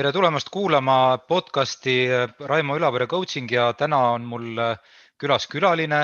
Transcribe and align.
tere 0.00 0.14
tulemast 0.16 0.48
kuulama 0.48 1.18
podcasti 1.28 1.94
Raimo 2.48 2.72
Ülavere 2.78 3.04
coaching 3.04 3.50
ja 3.52 3.66
täna 3.76 3.98
on 4.14 4.24
mul 4.24 4.56
külas 5.20 5.44
külaline 5.52 5.98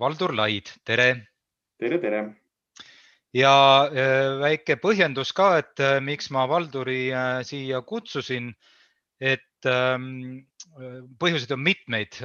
Valdur 0.00 0.32
Laid, 0.32 0.70
tere. 0.88 1.08
tere, 1.76 1.98
tere. 2.00 2.22
ja 3.36 3.52
väike 4.40 4.78
põhjendus 4.80 5.34
ka, 5.36 5.50
et 5.60 5.84
miks 6.00 6.30
ma 6.32 6.46
Valduri 6.48 7.10
siia 7.44 7.82
kutsusin. 7.84 8.54
et 9.20 9.68
põhjuseid 11.20 11.52
on 11.52 11.60
mitmeid, 11.60 12.16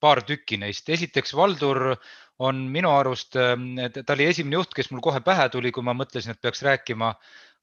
paar 0.00 0.24
tükki 0.24 0.56
neist. 0.56 0.88
esiteks 0.88 1.36
Valdur 1.36 1.92
on 2.38 2.68
minu 2.72 2.88
arust, 2.96 3.36
ta 3.36 4.12
oli 4.16 4.32
esimene 4.32 4.62
juht, 4.62 4.72
kes 4.72 4.90
mul 4.90 5.04
kohe 5.04 5.20
pähe 5.20 5.48
tuli, 5.52 5.72
kui 5.72 5.84
ma 5.84 5.92
mõtlesin, 5.92 6.32
et 6.32 6.40
peaks 6.40 6.62
rääkima 6.62 7.12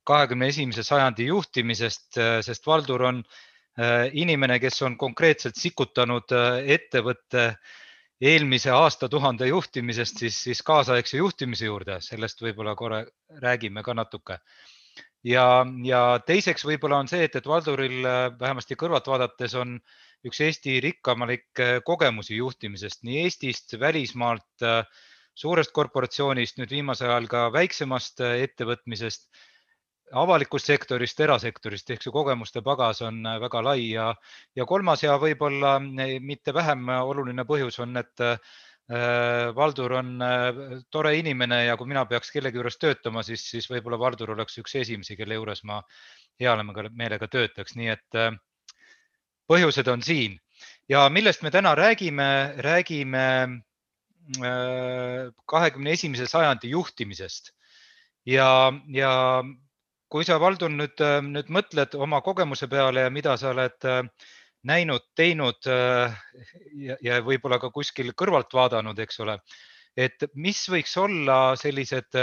kahekümne 0.08 0.50
esimese 0.50 0.84
sajandi 0.84 1.30
juhtimisest, 1.30 2.18
äh, 2.18 2.40
sest 2.46 2.68
Valdur 2.68 3.04
on 3.10 3.22
äh, 3.24 4.10
inimene, 4.14 4.60
kes 4.60 4.82
on 4.86 4.98
konkreetselt 4.98 5.60
sikutanud 5.60 6.34
äh, 6.36 6.64
ettevõtte 6.78 7.52
eelmise 8.20 8.72
aastatuhande 8.76 9.48
juhtimisest 9.48 10.20
siis, 10.24 10.42
siis 10.44 10.62
kaasaegse 10.68 11.22
juhtimise 11.22 11.70
juurde, 11.70 12.02
sellest 12.04 12.42
võib-olla 12.44 12.76
korra 12.76 13.04
räägime 13.46 13.84
ka 13.84 13.96
natuke. 13.96 14.40
ja, 15.24 15.66
ja 15.84 16.02
teiseks 16.28 16.66
võib-olla 16.68 17.00
on 17.00 17.08
see, 17.08 17.24
et, 17.24 17.36
et 17.36 17.48
Valduril 17.48 18.04
vähemasti 18.40 18.76
kõrvalt 18.76 19.08
vaadates 19.08 19.56
on 19.56 19.78
üks 20.28 20.42
Eesti 20.44 20.82
rikkamalik 20.84 21.62
kogemusi 21.88 22.36
juhtimisest 22.36 23.06
nii 23.08 23.22
Eestist, 23.24 23.80
välismaalt, 23.80 24.68
suurest 25.36 25.72
korporatsioonist, 25.72 26.58
nüüd 26.60 26.76
viimasel 26.76 27.14
ajal 27.14 27.30
ka 27.32 27.46
väiksemast 27.56 28.20
ettevõtmisest 28.28 29.30
avalikust 30.18 30.70
sektorist, 30.70 31.20
erasektorist 31.22 31.92
ehk 31.94 32.04
see 32.04 32.14
kogemuste 32.14 32.64
pagas 32.66 33.02
on 33.06 33.22
äh, 33.28 33.38
väga 33.42 33.62
lai 33.66 33.92
ja, 33.92 34.10
ja 34.58 34.66
kolmas 34.70 35.04
ja 35.04 35.18
võib-olla 35.22 35.76
äh, 35.80 36.18
mitte 36.22 36.54
vähem 36.56 36.90
oluline 36.90 37.46
põhjus 37.50 37.80
on, 37.84 37.98
et 38.02 38.26
äh, 38.26 38.38
Valdur 39.54 39.94
on 40.00 40.16
tore 40.90 41.12
inimene 41.20 41.60
ja 41.68 41.76
kui 41.78 41.86
mina 41.92 42.08
peaks 42.10 42.32
kellegi 42.34 42.58
juures 42.58 42.80
töötama, 42.82 43.22
siis, 43.22 43.44
siis 43.46 43.68
võib-olla 43.70 44.00
Valdur 44.02 44.32
oleks 44.34 44.58
üks 44.58 44.74
esimesi, 44.82 45.14
kelle 45.20 45.38
juures 45.38 45.62
ma 45.70 45.78
hea 46.42 46.56
meelega 46.66 47.28
töötaks, 47.30 47.76
nii 47.78 47.92
et 47.94 48.18
põhjused 49.46 49.92
on 49.94 50.02
siin. 50.02 50.40
Ja 50.90 51.04
millest 51.14 51.46
me 51.46 51.52
täna 51.54 51.76
räägime, 51.78 52.56
räägime 52.66 53.62
kahekümne 55.46 55.94
esimese 55.94 56.26
sajandi 56.26 56.74
juhtimisest. 56.74 57.54
Ja, 58.26 58.74
ja 58.90 59.14
kui 60.10 60.26
sa, 60.26 60.40
Valdur, 60.42 60.72
nüüd, 60.74 60.98
äh, 61.06 61.20
nüüd 61.26 61.52
mõtled 61.54 61.96
oma 62.02 62.22
kogemuse 62.26 62.70
peale 62.70 63.06
ja 63.06 63.14
mida 63.14 63.36
sa 63.38 63.54
oled 63.54 63.86
äh, 63.88 64.02
näinud, 64.70 65.06
teinud 65.18 65.70
äh, 65.70 66.16
ja, 66.88 66.98
ja 67.06 67.20
võib-olla 67.26 67.60
ka 67.62 67.70
kuskil 67.74 68.12
kõrvalt 68.18 68.54
vaadanud, 68.58 69.00
eks 69.06 69.22
ole, 69.26 69.38
et 69.98 70.26
mis 70.34 70.64
võiks 70.72 70.98
olla 71.02 71.56
sellised 71.60 72.18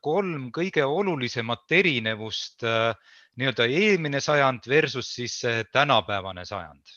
kolm 0.00 0.44
kõige 0.56 0.86
olulisemat 0.88 1.72
erinevust 1.76 2.62
nii-öelda 2.64 3.66
eelmine 3.68 4.22
sajand 4.24 4.64
versus 4.72 5.10
siis 5.18 5.34
tänapäevane 5.72 6.46
sajand? 6.48 6.94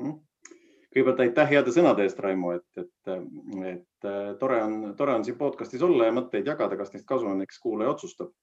Mhm. 0.00 0.16
kõigepealt 0.90 1.22
aitäh 1.22 1.52
heade 1.52 1.70
sõnade 1.70 2.02
eest, 2.02 2.18
Raimo, 2.18 2.50
et, 2.56 2.82
et, 2.82 3.12
et 3.70 4.10
tore 4.40 4.58
on, 4.64 4.74
tore 4.98 5.14
on 5.14 5.22
siin 5.28 5.38
podcast'is 5.38 5.84
olla 5.86 6.08
ja 6.08 6.16
mõtteid 6.18 6.50
jagada, 6.50 6.80
kas 6.80 6.90
neist 6.96 7.06
kasu 7.06 7.30
on, 7.30 7.46
eks 7.46 7.62
kuulaja 7.62 7.94
otsustab 7.94 8.34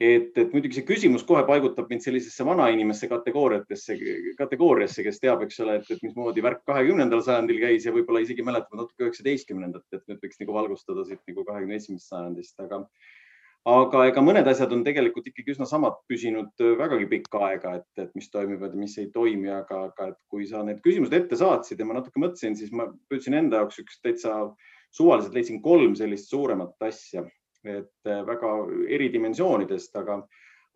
et, 0.00 0.32
et 0.40 0.54
muidugi 0.54 0.78
see 0.78 0.86
küsimus 0.88 1.26
kohe 1.28 1.42
paigutab 1.48 1.90
mind 1.92 2.02
sellisesse 2.04 2.44
vanainimesse 2.48 3.08
kategooriatesse, 3.10 3.96
kategooriasse, 4.38 5.04
kes 5.04 5.20
teab, 5.20 5.44
eks 5.44 5.60
ole, 5.64 5.76
et, 5.82 5.90
et 5.92 6.02
mismoodi 6.06 6.44
värk 6.44 6.62
kahekümnendal 6.68 7.20
sajandil 7.26 7.60
käis 7.60 7.84
ja 7.84 7.92
võib-olla 7.92 8.24
isegi 8.24 8.46
mäletab 8.46 8.80
natuke 8.80 9.04
üheksateistkümnendat, 9.04 9.84
et 9.92 10.04
nüüd 10.08 10.22
võiks 10.24 10.40
nagu 10.40 10.56
valgustada 10.56 11.04
siit 11.04 11.20
nagu 11.28 11.44
kahekümne 11.44 11.76
esimesest 11.76 12.14
sajandist, 12.14 12.56
aga 12.64 12.86
aga 13.68 14.06
ega 14.08 14.22
mõned 14.24 14.46
asjad 14.48 14.70
on 14.72 14.86
tegelikult 14.86 15.26
ikkagi 15.28 15.52
üsna 15.52 15.66
samad 15.68 15.98
püsinud 16.08 16.62
vägagi 16.78 17.10
pikka 17.10 17.42
aega, 17.50 17.74
et, 17.82 17.90
et 18.00 18.14
mis 18.16 18.30
toimivad 18.32 18.72
ja 18.72 18.80
mis 18.80 18.96
ei 19.02 19.10
toimi, 19.12 19.50
aga, 19.52 19.82
aga 19.90 20.06
et 20.14 20.20
kui 20.32 20.46
sa 20.48 20.62
need 20.64 20.80
küsimused 20.80 21.12
ette 21.18 21.36
saatsid 21.36 21.76
ja 21.76 21.84
ma 21.84 21.98
natuke 21.98 22.22
mõtlesin, 22.22 22.56
siis 22.56 22.72
ma 22.72 22.88
püüdsin 23.12 23.36
enda 23.36 23.60
jaoks 23.60 23.82
üks 23.84 24.00
täitsa 24.00 24.38
suvaliselt 24.96 25.36
leidsin 25.36 25.60
kolm 25.60 25.92
sellist 25.98 26.32
suuremat 26.32 26.88
asja 26.88 27.26
et 27.64 28.08
äh, 28.08 28.22
väga 28.26 28.52
eri 28.88 29.10
dimensioonidest, 29.12 29.96
aga, 30.00 30.20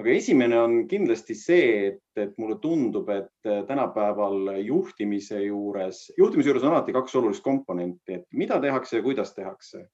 aga 0.00 0.10
esimene 0.10 0.58
on 0.60 0.76
kindlasti 0.88 1.36
see, 1.38 1.68
et, 1.88 2.02
et 2.20 2.34
mulle 2.38 2.58
tundub, 2.62 3.08
et 3.08 3.48
äh, 3.50 3.62
tänapäeval 3.68 4.54
juhtimise 4.64 5.42
juures, 5.46 6.06
juhtimise 6.18 6.50
juures 6.50 6.64
on 6.64 6.74
alati 6.74 6.96
kaks 6.96 7.16
olulist 7.20 7.44
komponenti, 7.44 8.20
et 8.20 8.26
mida 8.32 8.60
tehakse 8.60 8.98
ja 8.98 9.06
kuidas 9.06 9.34
tehakse. 9.34 9.86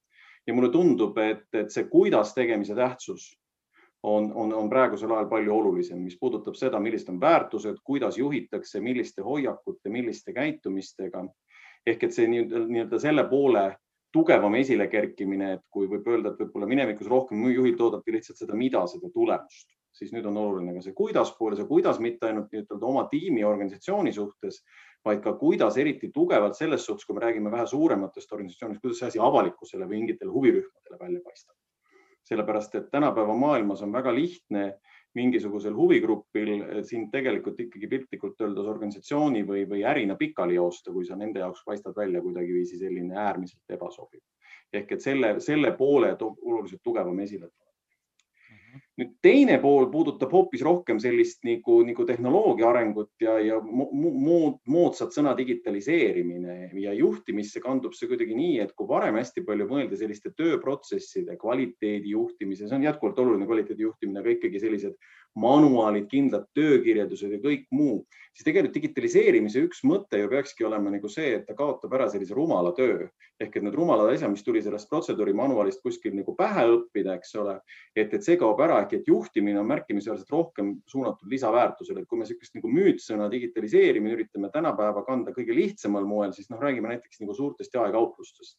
ja 0.46 0.54
mulle 0.54 0.70
tundub, 0.72 1.18
et, 1.18 1.46
et 1.52 1.70
see 1.70 1.84
kuidas 1.84 2.34
tegemise 2.34 2.74
tähtsus 2.74 3.28
on, 4.02 4.32
on, 4.34 4.54
on 4.54 4.70
praegusel 4.70 5.12
ajal 5.12 5.28
palju 5.28 5.54
olulisem, 5.54 5.98
mis 6.00 6.16
puudutab 6.20 6.56
seda, 6.56 6.80
millised 6.80 7.08
on 7.12 7.20
väärtused, 7.20 7.82
kuidas 7.84 8.18
juhitakse, 8.18 8.80
milliste 8.80 9.22
hoiakute, 9.22 9.88
milliste 9.88 10.32
käitumistega. 10.32 11.24
ehk 11.86 12.02
et 12.04 12.12
see 12.12 12.26
nii-öelda 12.28 12.98
selle 13.00 13.22
poole 13.28 13.62
tugevam 14.12 14.54
esilekerkimine, 14.58 15.52
et 15.56 15.66
kui 15.70 15.88
võib 15.90 16.08
öelda, 16.10 16.32
et 16.32 16.40
võib-olla 16.42 16.68
minevikus 16.70 17.08
rohkem 17.10 17.44
juhilt 17.52 17.80
oodati 17.80 18.14
lihtsalt 18.14 18.40
seda, 18.42 18.56
mida, 18.58 18.82
seda 18.90 19.10
tulemust, 19.14 19.68
siis 19.94 20.12
nüüd 20.14 20.26
on 20.30 20.38
oluline 20.40 20.74
ka 20.76 20.82
see 20.84 20.96
kuidas 20.96 21.32
pool 21.38 21.54
ja 21.54 21.60
see 21.60 21.68
kuidas 21.68 22.00
mitte 22.02 22.28
ainult 22.28 22.50
nii-ütelda 22.52 22.88
oma 22.88 23.06
tiimi 23.10 23.44
ja 23.44 23.50
organisatsiooni 23.50 24.12
suhtes, 24.14 24.62
vaid 25.06 25.22
ka 25.24 25.34
kuidas 25.40 25.78
eriti 25.80 26.10
tugevalt 26.14 26.58
selles 26.58 26.84
suhtes, 26.86 27.06
kui 27.06 27.16
me 27.16 27.24
räägime 27.24 27.52
vähe 27.52 27.66
suurematest 27.70 28.32
organisatsioonidest, 28.36 28.82
kuidas 28.82 29.00
see 29.00 29.10
asi 29.12 29.22
avalikkusele 29.22 29.86
või 29.86 30.02
mingitele 30.02 30.34
huvirühmadele 30.34 31.00
välja 31.00 31.24
paistab. 31.24 31.56
sellepärast, 32.30 32.74
et 32.74 32.90
tänapäeva 32.92 33.34
maailmas 33.34 33.80
on 33.82 33.92
väga 33.92 34.12
lihtne 34.14 34.64
mingisugusel 35.14 35.74
huvigrupil 35.74 36.50
sind 36.86 37.10
tegelikult 37.12 37.58
ikkagi 37.60 37.88
piltlikult 37.90 38.40
öeldes 38.44 38.68
organisatsiooni 38.70 39.42
või, 39.46 39.64
või 39.70 39.82
ärina 39.86 40.16
pikali 40.18 40.54
joosta, 40.54 40.92
kui 40.94 41.06
sa 41.06 41.18
nende 41.18 41.42
jaoks 41.42 41.64
paistad 41.66 41.96
välja 41.96 42.22
kuidagiviisi 42.22 42.78
selline 42.78 43.18
äärmiselt 43.18 43.78
ebasobiv. 43.78 44.20
ehk 44.72 44.92
et 44.92 45.02
selle, 45.02 45.40
selle 45.40 45.72
poole 45.74 46.12
oluliselt 46.22 46.82
tugevam 46.82 47.18
esile 47.20 47.48
tuleb 47.48 47.69
nüüd 49.00 49.12
teine 49.24 49.56
pool 49.62 49.88
puudutab 49.92 50.32
hoopis 50.34 50.62
rohkem 50.66 51.00
sellist 51.02 51.44
nagu, 51.46 51.80
nagu 51.86 52.04
tehnoloogia 52.08 52.68
arengut 52.70 53.10
ja, 53.22 53.38
ja 53.42 53.60
mood, 53.64 54.58
moodsat 54.70 55.16
sõna 55.16 55.32
digitaliseerimine 55.38 56.58
ja 56.82 56.94
juhtimisse 56.96 57.62
kandub 57.64 57.96
see 57.96 58.10
kuidagi 58.10 58.36
nii, 58.36 58.58
et 58.64 58.74
kui 58.76 58.88
varem 58.90 59.18
hästi 59.20 59.44
palju 59.46 59.68
mõelda 59.70 59.98
selliste 60.00 60.34
tööprotsesside 60.36 61.38
kvaliteedi 61.40 62.14
juhtimise, 62.14 62.68
see 62.68 62.78
on 62.78 62.86
jätkuvalt 62.88 63.18
oluline 63.24 63.48
kvaliteedi 63.48 63.86
juhtimine, 63.86 64.20
aga 64.22 64.36
ikkagi 64.36 64.62
sellised 64.62 64.98
manuaalid, 65.38 66.08
kindlad 66.10 66.46
töökirjeldused 66.58 67.30
ja 67.36 67.38
kõik 67.42 67.66
muu, 67.74 68.00
siis 68.34 68.46
tegelikult 68.46 68.74
digitaliseerimise 68.76 69.62
üks 69.66 69.82
mõte 69.86 70.18
ju 70.18 70.30
peakski 70.30 70.66
olema 70.66 70.90
nagu 70.90 71.10
see, 71.12 71.34
et 71.36 71.44
ta 71.46 71.54
kaotab 71.58 71.94
ära 71.94 72.08
sellise 72.10 72.34
rumala 72.34 72.72
töö. 72.76 73.06
Ehk 73.40 73.56
et 73.56 73.64
need 73.64 73.76
rumalad 73.78 74.10
asjad, 74.12 74.28
mis 74.32 74.44
tuli 74.44 74.60
sellest 74.60 74.90
protseduuri 74.90 75.32
manuaalist 75.36 75.80
kuskil 75.84 76.12
nagu 76.16 76.34
pähe 76.36 76.66
õppida, 76.74 77.14
eks 77.16 77.34
ole, 77.40 77.56
et, 77.94 78.10
et 78.12 78.26
see 78.26 78.36
kaob 78.40 78.60
ära 78.60 78.82
ehk 78.82 78.98
et 78.98 79.08
juhtimine 79.08 79.62
on 79.62 79.70
märkimisväärselt 79.70 80.34
rohkem 80.34 80.74
suunatud 80.90 81.30
lisaväärtusele, 81.30 82.02
et 82.02 82.10
kui 82.10 82.20
me 82.20 82.26
niisugust 82.26 82.58
nagu 82.58 82.72
müütsõna 82.74 83.30
digitaliseerimine 83.32 84.18
üritame 84.18 84.50
tänapäeva 84.52 85.06
kanda 85.06 85.32
kõige 85.36 85.56
lihtsamal 85.56 86.04
moel, 86.04 86.34
siis 86.36 86.50
noh, 86.52 86.60
räägime 86.60 86.92
näiteks 86.92 87.22
nagu 87.22 87.38
suurtest 87.38 87.80
jaekauplustest 87.80 88.58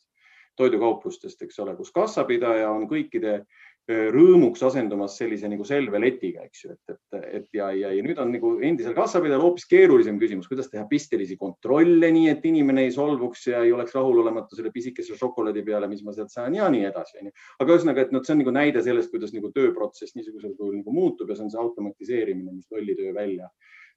toidukauplustest, 0.59 1.41
eks 1.45 1.59
ole, 1.63 1.75
kus 1.77 1.91
kassapidaja 1.95 2.69
on 2.71 2.87
kõikide 2.89 3.41
rõõmuks 3.89 4.61
asendumas 4.63 5.15
sellise 5.17 5.49
nagu 5.49 5.65
selveletiga, 5.67 6.45
eks 6.45 6.63
ju, 6.63 6.75
et, 6.75 6.93
et, 6.93 7.23
et 7.39 7.47
ja, 7.57 7.71
ja, 7.75 7.91
ja 7.95 8.03
nüüd 8.05 8.19
on 8.21 8.29
nagu 8.33 8.53
endisel 8.63 8.93
kassapidajal 8.95 9.41
hoopis 9.41 9.65
keerulisem 9.69 10.19
küsimus, 10.21 10.47
kuidas 10.51 10.69
teha 10.71 10.85
pistelisi 10.89 11.37
kontrolle, 11.39 12.11
nii 12.13 12.29
et 12.31 12.45
inimene 12.47 12.85
ei 12.85 12.93
solvuks 12.95 13.47
ja 13.49 13.63
ei 13.65 13.73
oleks 13.75 13.95
rahulolematu 13.97 14.59
selle 14.59 14.71
pisikese 14.75 15.17
šokolaadi 15.19 15.65
peale, 15.67 15.89
mis 15.91 16.03
ma 16.05 16.15
sealt 16.15 16.33
saan 16.33 16.55
ja 16.55 16.69
nii 16.71 16.85
edasi, 16.91 17.17
onju. 17.23 17.33
aga 17.59 17.77
ühesõnaga, 17.77 18.05
et 18.05 18.13
noh, 18.15 18.25
see 18.25 18.35
on 18.35 18.43
nagu 18.43 18.55
näide 18.55 18.85
sellest, 18.85 19.11
kuidas 19.13 19.33
nagu 19.35 19.51
tööprotsess 19.55 20.15
niisugusel 20.17 20.53
kujul 20.59 20.77
nagu 20.79 20.95
muutub 20.95 21.31
ja 21.31 21.39
see 21.39 21.47
on 21.47 21.55
see 21.55 21.63
automatiseerimine, 21.65 22.53
mis 22.53 22.69
lollitöö 22.71 23.15
välja 23.17 23.49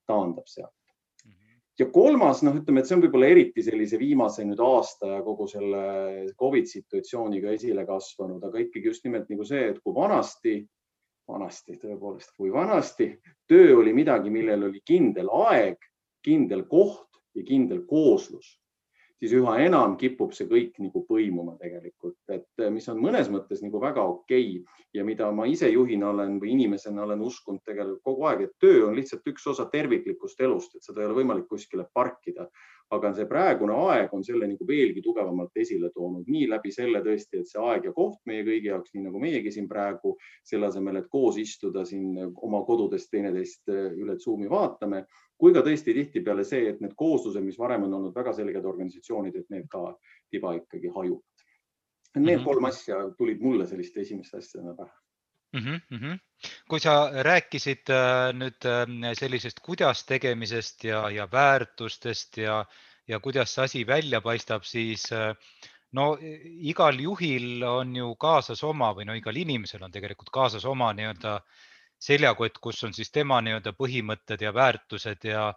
taandab 0.08 0.48
sealt 0.50 0.74
ja 1.78 1.86
kolmas, 1.90 2.42
noh, 2.46 2.54
ütleme, 2.60 2.82
et 2.82 2.88
see 2.88 2.96
on 2.96 3.02
võib-olla 3.04 3.30
eriti 3.32 3.64
sellise 3.66 3.98
viimase 3.98 4.44
nüüd 4.46 4.60
aasta 4.62 5.16
ja 5.16 5.22
kogu 5.26 5.46
selle 5.50 5.82
Covid 6.38 6.70
situatsiooniga 6.70 7.54
esile 7.56 7.86
kasvanud, 7.88 8.42
aga 8.46 8.62
ikkagi 8.62 8.92
just 8.92 9.06
nimelt 9.06 9.30
nagu 9.32 9.46
see, 9.48 9.70
et 9.72 9.80
kui 9.82 9.94
vanasti, 9.96 10.58
vanasti 11.30 11.78
tõepoolest, 11.80 12.34
kui 12.38 12.52
vanasti 12.54 13.10
töö 13.50 13.80
oli 13.80 13.94
midagi, 13.96 14.30
millel 14.30 14.68
oli 14.70 14.84
kindel 14.86 15.30
aeg, 15.48 15.80
kindel 16.24 16.66
koht 16.70 17.10
ja 17.34 17.42
kindel 17.46 17.82
kooslus, 17.90 18.54
siis 19.20 19.34
üha 19.38 19.56
enam 19.64 19.96
kipub 20.00 20.34
see 20.36 20.48
kõik 20.50 20.78
nagu 20.82 21.04
põimuma 21.08 21.56
tegelikult, 21.60 22.18
et 22.34 22.64
mis 22.74 22.88
on 22.92 23.00
mõnes 23.02 23.30
mõttes 23.32 23.62
nagu 23.64 23.80
väga 23.82 24.04
okei 24.14 24.58
okay. 24.60 24.84
ja 24.94 25.04
mida 25.04 25.30
ma 25.32 25.46
ise 25.50 25.70
juhina 25.70 26.10
olen 26.10 26.38
või 26.42 26.54
inimesena 26.54 27.04
olen 27.06 27.22
uskunud 27.24 27.62
tegelikult 27.64 28.02
kogu 28.04 28.28
aeg, 28.30 28.46
et 28.46 28.54
töö 28.60 28.86
on 28.88 28.98
lihtsalt 28.98 29.26
üks 29.32 29.46
osa 29.54 29.68
terviklikust 29.72 30.40
elust, 30.40 30.76
et 30.76 30.86
seda 30.86 31.02
ei 31.02 31.10
ole 31.10 31.20
võimalik 31.22 31.48
kuskile 31.50 31.86
parkida 31.94 32.48
aga 32.92 33.10
see 33.16 33.26
praegune 33.28 33.74
aeg 33.88 34.12
on 34.14 34.24
selle 34.26 34.46
nagu 34.48 34.66
veelgi 34.68 35.02
tugevamalt 35.04 35.56
esile 35.60 35.90
toonud, 35.94 36.26
nii 36.30 36.46
läbi 36.50 36.72
selle 36.74 37.00
tõesti, 37.04 37.40
et 37.40 37.50
see 37.50 37.62
aeg 37.62 37.88
ja 37.88 37.92
koht 37.96 38.20
meie 38.28 38.44
kõigi 38.46 38.70
jaoks, 38.70 38.92
nii 38.94 39.06
nagu 39.06 39.22
meiegi 39.22 39.52
siin 39.54 39.68
praegu, 39.70 40.14
selle 40.46 40.68
asemel, 40.68 41.00
et 41.00 41.08
koos 41.12 41.38
istuda 41.40 41.84
siin 41.88 42.18
oma 42.34 42.62
kodudes 42.68 43.08
teineteist 43.10 43.72
äh, 43.72 43.90
üle 44.00 44.18
Zoomi 44.20 44.50
vaatame, 44.50 45.04
kui 45.44 45.52
ka 45.52 45.60
tõesti 45.60 45.92
tihtipeale 45.92 46.44
see, 46.48 46.70
et 46.70 46.80
need 46.80 46.94
kooslused, 46.96 47.44
mis 47.44 47.58
varem 47.60 47.84
on 47.84 47.98
olnud 47.98 48.16
väga 48.16 48.32
selged 48.32 48.64
organisatsioonid, 48.64 49.34
et 49.36 49.50
need 49.52 49.66
ka 49.68 49.90
tiba 50.32 50.54
ikkagi 50.56 50.92
hajuvad. 50.94 51.48
Need 52.14 52.22
mm 52.24 52.38
-hmm. 52.38 52.44
kolm 52.44 52.64
asja 52.64 53.00
tulid 53.18 53.42
mulle 53.42 53.66
selliste 53.66 54.00
esimeste 54.00 54.38
asjadena 54.38 54.74
pähe 54.78 54.92
mm. 55.54 55.80
-hmm. 55.98 56.18
kui 56.68 56.80
sa 56.80 57.10
rääkisid 57.22 57.90
äh, 57.90 58.32
nüüd 58.32 58.66
äh, 58.66 59.12
sellisest 59.18 59.60
kuidas 59.60 60.04
tegemisest 60.06 60.84
ja, 60.84 61.10
ja 61.10 61.28
väärtustest 61.32 62.36
ja, 62.36 62.64
ja 63.08 63.20
kuidas 63.20 63.54
see 63.54 63.64
asi 63.64 63.86
välja 63.86 64.20
paistab, 64.20 64.62
siis 64.62 65.12
äh, 65.12 65.34
no 65.92 66.18
igal 66.72 67.00
juhil 67.00 67.62
on 67.62 67.96
ju 67.96 68.14
kaasas 68.14 68.64
oma 68.64 68.92
või 68.94 69.06
no 69.06 69.14
igal 69.14 69.36
inimesel 69.36 69.82
on 69.82 69.92
tegelikult 69.92 70.30
kaasas 70.30 70.64
oma 70.64 70.92
nii-öelda 70.92 71.40
seljakott, 71.98 72.58
kus 72.60 72.84
on 72.84 72.92
siis 72.96 73.10
tema 73.10 73.40
nii-öelda 73.40 73.72
põhimõtted 73.78 74.42
ja 74.44 74.52
väärtused 74.54 75.24
ja, 75.24 75.48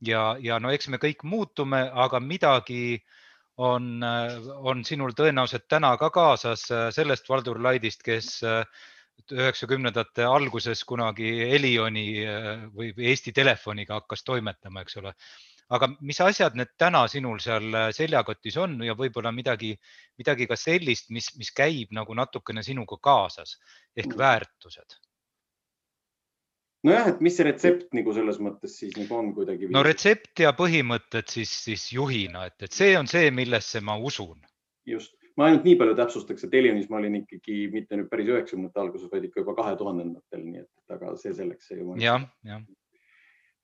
ja, 0.00 0.22
ja 0.40 0.58
no 0.62 0.70
eks 0.70 0.88
me 0.88 1.00
kõik 1.02 1.24
muutume, 1.24 1.84
aga 1.92 2.20
midagi 2.20 3.02
on, 3.56 4.00
on 4.02 4.84
sinul 4.84 5.12
tõenäoliselt 5.16 5.68
täna 5.68 5.94
ka 6.00 6.10
kaasas 6.10 6.64
sellest 6.94 7.28
Valdur 7.28 7.60
Laidist, 7.62 8.02
kes 8.02 8.40
üheksakümnendate 9.32 10.24
alguses 10.26 10.82
kunagi 10.88 11.30
Elioni 11.44 12.06
või 12.74 12.92
Eesti 13.12 13.32
Telefoniga 13.36 14.00
hakkas 14.00 14.24
toimetama, 14.24 14.82
eks 14.82 14.96
ole. 15.02 15.12
aga 15.72 15.88
mis 16.00 16.20
asjad 16.20 16.56
need 16.58 16.72
täna 16.76 17.06
sinul 17.08 17.38
seal 17.40 17.92
seljakotis 17.96 18.56
on 18.60 18.80
ja 18.84 18.96
võib-olla 18.98 19.32
midagi, 19.32 19.70
midagi 20.18 20.46
ka 20.46 20.56
sellist, 20.56 21.08
mis, 21.10 21.30
mis 21.36 21.52
käib 21.52 21.94
nagu 21.96 22.14
natukene 22.14 22.62
sinuga 22.62 22.98
kaasas 23.00 23.58
ehk 23.96 24.10
mm. 24.12 24.18
väärtused? 24.18 24.98
Nojah, 26.86 27.08
et 27.12 27.24
mis 27.24 27.36
see 27.38 27.46
retsept 27.46 27.96
nagu 27.96 28.14
selles 28.16 28.38
mõttes 28.42 28.76
siis 28.80 28.94
nagu 28.98 29.18
on 29.18 29.32
kuidagi? 29.36 29.70
no 29.72 29.84
retsept 29.86 30.44
ja 30.44 30.52
põhimõtted 30.58 31.30
siis, 31.30 31.52
siis 31.66 31.88
juhina, 31.94 32.46
et, 32.50 32.58
et 32.66 32.72
see 32.72 32.94
on 32.98 33.10
see, 33.10 33.30
millesse 33.34 33.82
ma 33.84 33.98
usun. 33.98 34.38
just 34.88 35.14
ma 35.38 35.48
ainult 35.48 35.66
nii 35.66 35.76
palju 35.80 35.96
täpsustaks, 35.98 36.46
et 36.46 36.54
Elionis 36.60 36.88
ma 36.92 36.98
olin 37.00 37.20
ikkagi 37.22 37.66
mitte 37.72 37.96
nüüd 37.96 38.10
päris 38.12 38.28
üheksakümnendate 38.32 38.82
alguses, 38.82 39.12
vaid 39.12 39.28
ikka 39.28 39.44
juba 39.44 39.54
kahe 39.58 39.76
tuhandendatel, 39.80 40.42
nii 40.44 40.64
et, 40.64 40.72
aga 40.92 41.14
see 41.20 41.32
selleks. 41.36 41.70
jah, 42.02 42.26
jah. 42.48 42.66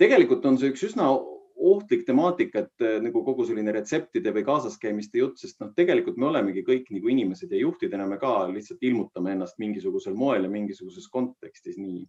tegelikult 0.00 0.46
on 0.48 0.60
see 0.60 0.72
üks 0.72 0.86
üsna 0.88 1.10
ohtlik 1.58 2.04
temaatika, 2.06 2.62
et 2.64 2.86
eh, 2.86 3.00
nagu 3.02 3.24
kogu 3.26 3.44
selline 3.48 3.72
retseptide 3.74 4.30
või 4.34 4.44
kaasaskäimiste 4.46 5.18
jutt, 5.18 5.40
sest 5.42 5.58
noh, 5.58 5.72
tegelikult 5.76 6.16
me 6.20 6.28
olemegi 6.28 6.62
kõik 6.66 6.86
nagu 6.94 7.10
inimesed 7.10 7.50
ja 7.50 7.58
juhtidena 7.64 8.06
me 8.06 8.20
ka 8.22 8.46
lihtsalt 8.52 8.84
ilmutame 8.86 9.34
ennast 9.34 9.58
mingisugusel 9.58 10.14
moel 10.14 10.46
ja 10.46 10.52
mingisuguses 10.52 11.10
kontekstis 11.10 11.80
nii 11.82 12.04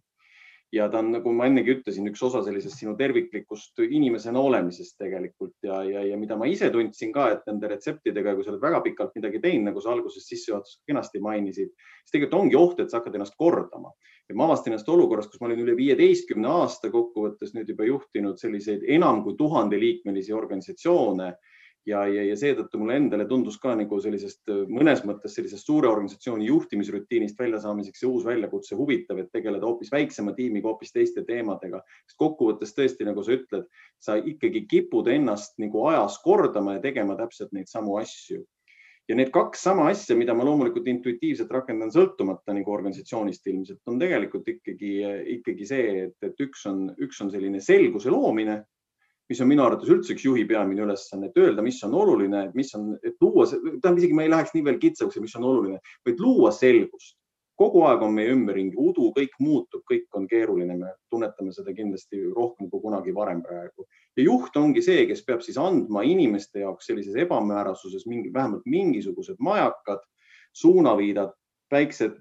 ja 0.72 0.86
ta 0.90 1.00
on, 1.02 1.10
nagu 1.14 1.32
ma 1.34 1.48
ennegi 1.50 1.74
ütlesin, 1.74 2.06
üks 2.10 2.22
osa 2.26 2.42
sellisest 2.46 2.78
sinu 2.78 2.94
terviklikust 2.98 3.82
inimesena 3.82 4.40
olemisest 4.40 4.96
tegelikult 5.00 5.56
ja, 5.66 5.80
ja, 5.86 6.04
ja 6.06 6.18
mida 6.20 6.36
ma 6.38 6.46
ise 6.50 6.70
tundsin 6.70 7.10
ka, 7.14 7.26
et 7.34 7.48
nende 7.50 7.70
retseptidega, 7.72 8.36
kui 8.36 8.46
sa 8.46 8.52
oled 8.52 8.62
väga 8.62 8.82
pikalt 8.86 9.16
midagi 9.18 9.42
teinud, 9.42 9.70
nagu 9.70 9.82
sa 9.82 9.90
alguses 9.94 10.28
sissejuhatuses 10.30 10.80
kenasti 10.86 11.22
mainisid, 11.24 11.74
siis 11.74 12.14
tegelikult 12.14 12.38
ongi 12.40 12.60
oht, 12.60 12.80
et 12.80 12.92
sa 12.92 13.00
hakkad 13.00 13.18
ennast 13.18 13.36
kordama. 13.40 13.92
ja 14.30 14.36
ma 14.38 14.46
avastasin 14.46 14.76
ennast 14.76 14.88
olukorras, 14.88 15.26
kus 15.26 15.40
ma 15.42 15.48
olin 15.48 15.64
üle 15.64 15.74
viieteistkümne 15.74 16.46
aasta 16.46 16.90
kokkuvõttes 16.90 17.50
nüüd 17.56 17.72
juba 17.72 17.88
juhtinud 17.88 18.38
selliseid 18.38 18.84
enam 18.86 19.24
kui 19.24 19.34
tuhandeliikmelisi 19.34 20.32
organisatsioone 20.32 21.32
ja, 21.88 22.02
ja, 22.08 22.24
ja 22.24 22.36
seetõttu 22.36 22.80
mulle 22.80 22.98
endale 23.00 23.24
tundus 23.28 23.56
ka 23.60 23.72
nagu 23.78 23.98
sellisest 24.02 24.50
mõnes 24.68 25.02
mõttes 25.08 25.34
sellisest 25.36 25.66
suure 25.66 25.88
organisatsiooni 25.88 26.48
juhtimisrutiinist 26.50 27.38
väljasaamiseks 27.40 28.02
see 28.02 28.10
uus 28.10 28.26
väljakutse 28.26 28.76
huvitav, 28.78 29.20
et 29.22 29.30
tegeleda 29.32 29.66
hoopis 29.66 29.92
väiksema 29.92 30.34
tiimiga, 30.36 30.68
hoopis 30.68 30.92
teiste 30.92 31.24
teemadega. 31.26 31.82
sest 32.06 32.18
kokkuvõttes 32.20 32.74
tõesti, 32.76 33.06
nagu 33.08 33.24
sa 33.24 33.36
ütled, 33.38 33.68
sa 33.98 34.16
ikkagi 34.20 34.66
kipud 34.70 35.08
ennast 35.08 35.56
nagu 35.62 35.86
ajas 35.88 36.18
kordama 36.24 36.76
ja 36.76 36.84
tegema 36.84 37.16
täpselt 37.16 37.52
neid 37.56 37.68
samu 37.68 37.96
asju. 38.00 38.44
ja 39.08 39.16
need 39.16 39.32
kaks 39.34 39.62
sama 39.66 39.88
asja, 39.90 40.14
mida 40.14 40.34
ma 40.38 40.44
loomulikult 40.46 40.86
intuitiivselt 40.86 41.50
rakendan 41.50 41.90
sõltumata 41.90 42.54
nagu 42.54 42.70
organisatsioonist 42.70 43.46
ilmselt, 43.50 43.80
on 43.90 43.98
tegelikult 43.98 44.46
ikkagi, 44.46 44.92
ikkagi 45.40 45.66
see, 45.66 45.86
et, 46.04 46.18
et 46.22 46.44
üks 46.44 46.62
on, 46.70 46.84
üks 47.02 47.18
on 47.24 47.32
selline 47.32 47.58
selguse 47.64 48.12
loomine 48.12 48.60
mis 49.30 49.40
on 49.40 49.46
minu 49.46 49.62
arvates 49.62 49.90
üldse 49.92 50.14
üks 50.16 50.24
juhi 50.26 50.42
peamine 50.48 50.82
ülesanne, 50.82 51.30
et 51.30 51.38
öelda, 51.38 51.62
mis 51.62 51.78
on 51.86 51.94
oluline, 51.94 52.48
mis 52.58 52.74
on, 52.74 52.92
et 53.06 53.14
luua, 53.22 53.46
tähendab 53.46 54.00
isegi 54.02 54.16
ma 54.18 54.26
ei 54.26 54.32
läheks 54.32 54.52
nii 54.56 54.66
veel 54.66 54.78
kitsaks, 54.82 55.18
mis 55.22 55.36
on 55.38 55.46
oluline, 55.46 55.80
vaid 56.06 56.22
luua 56.22 56.52
selgust. 56.54 57.16
kogu 57.60 57.82
aeg 57.84 58.00
on 58.00 58.14
meie 58.16 58.30
ümberringi 58.32 58.78
udu, 58.80 59.10
kõik 59.12 59.34
muutub, 59.44 59.82
kõik 59.84 60.16
on 60.16 60.24
keeruline, 60.28 60.78
me 60.80 60.94
tunnetame 61.12 61.52
seda 61.52 61.74
kindlasti 61.76 62.22
rohkem 62.32 62.70
kui 62.72 62.80
kunagi 62.80 63.12
varem 63.14 63.42
praegu. 63.44 63.84
ja 64.16 64.24
juht 64.24 64.56
ongi 64.56 64.82
see, 64.82 65.04
kes 65.06 65.22
peab 65.26 65.44
siis 65.44 65.58
andma 65.60 66.02
inimeste 66.02 66.64
jaoks 66.64 66.88
sellises 66.88 67.18
ebamäärasuses 67.20 68.06
mingi, 68.08 68.32
vähemalt 68.32 68.64
mingisugused 68.66 69.36
majakad, 69.38 70.00
suunaviidad, 70.56 71.36
väiksed 71.70 72.16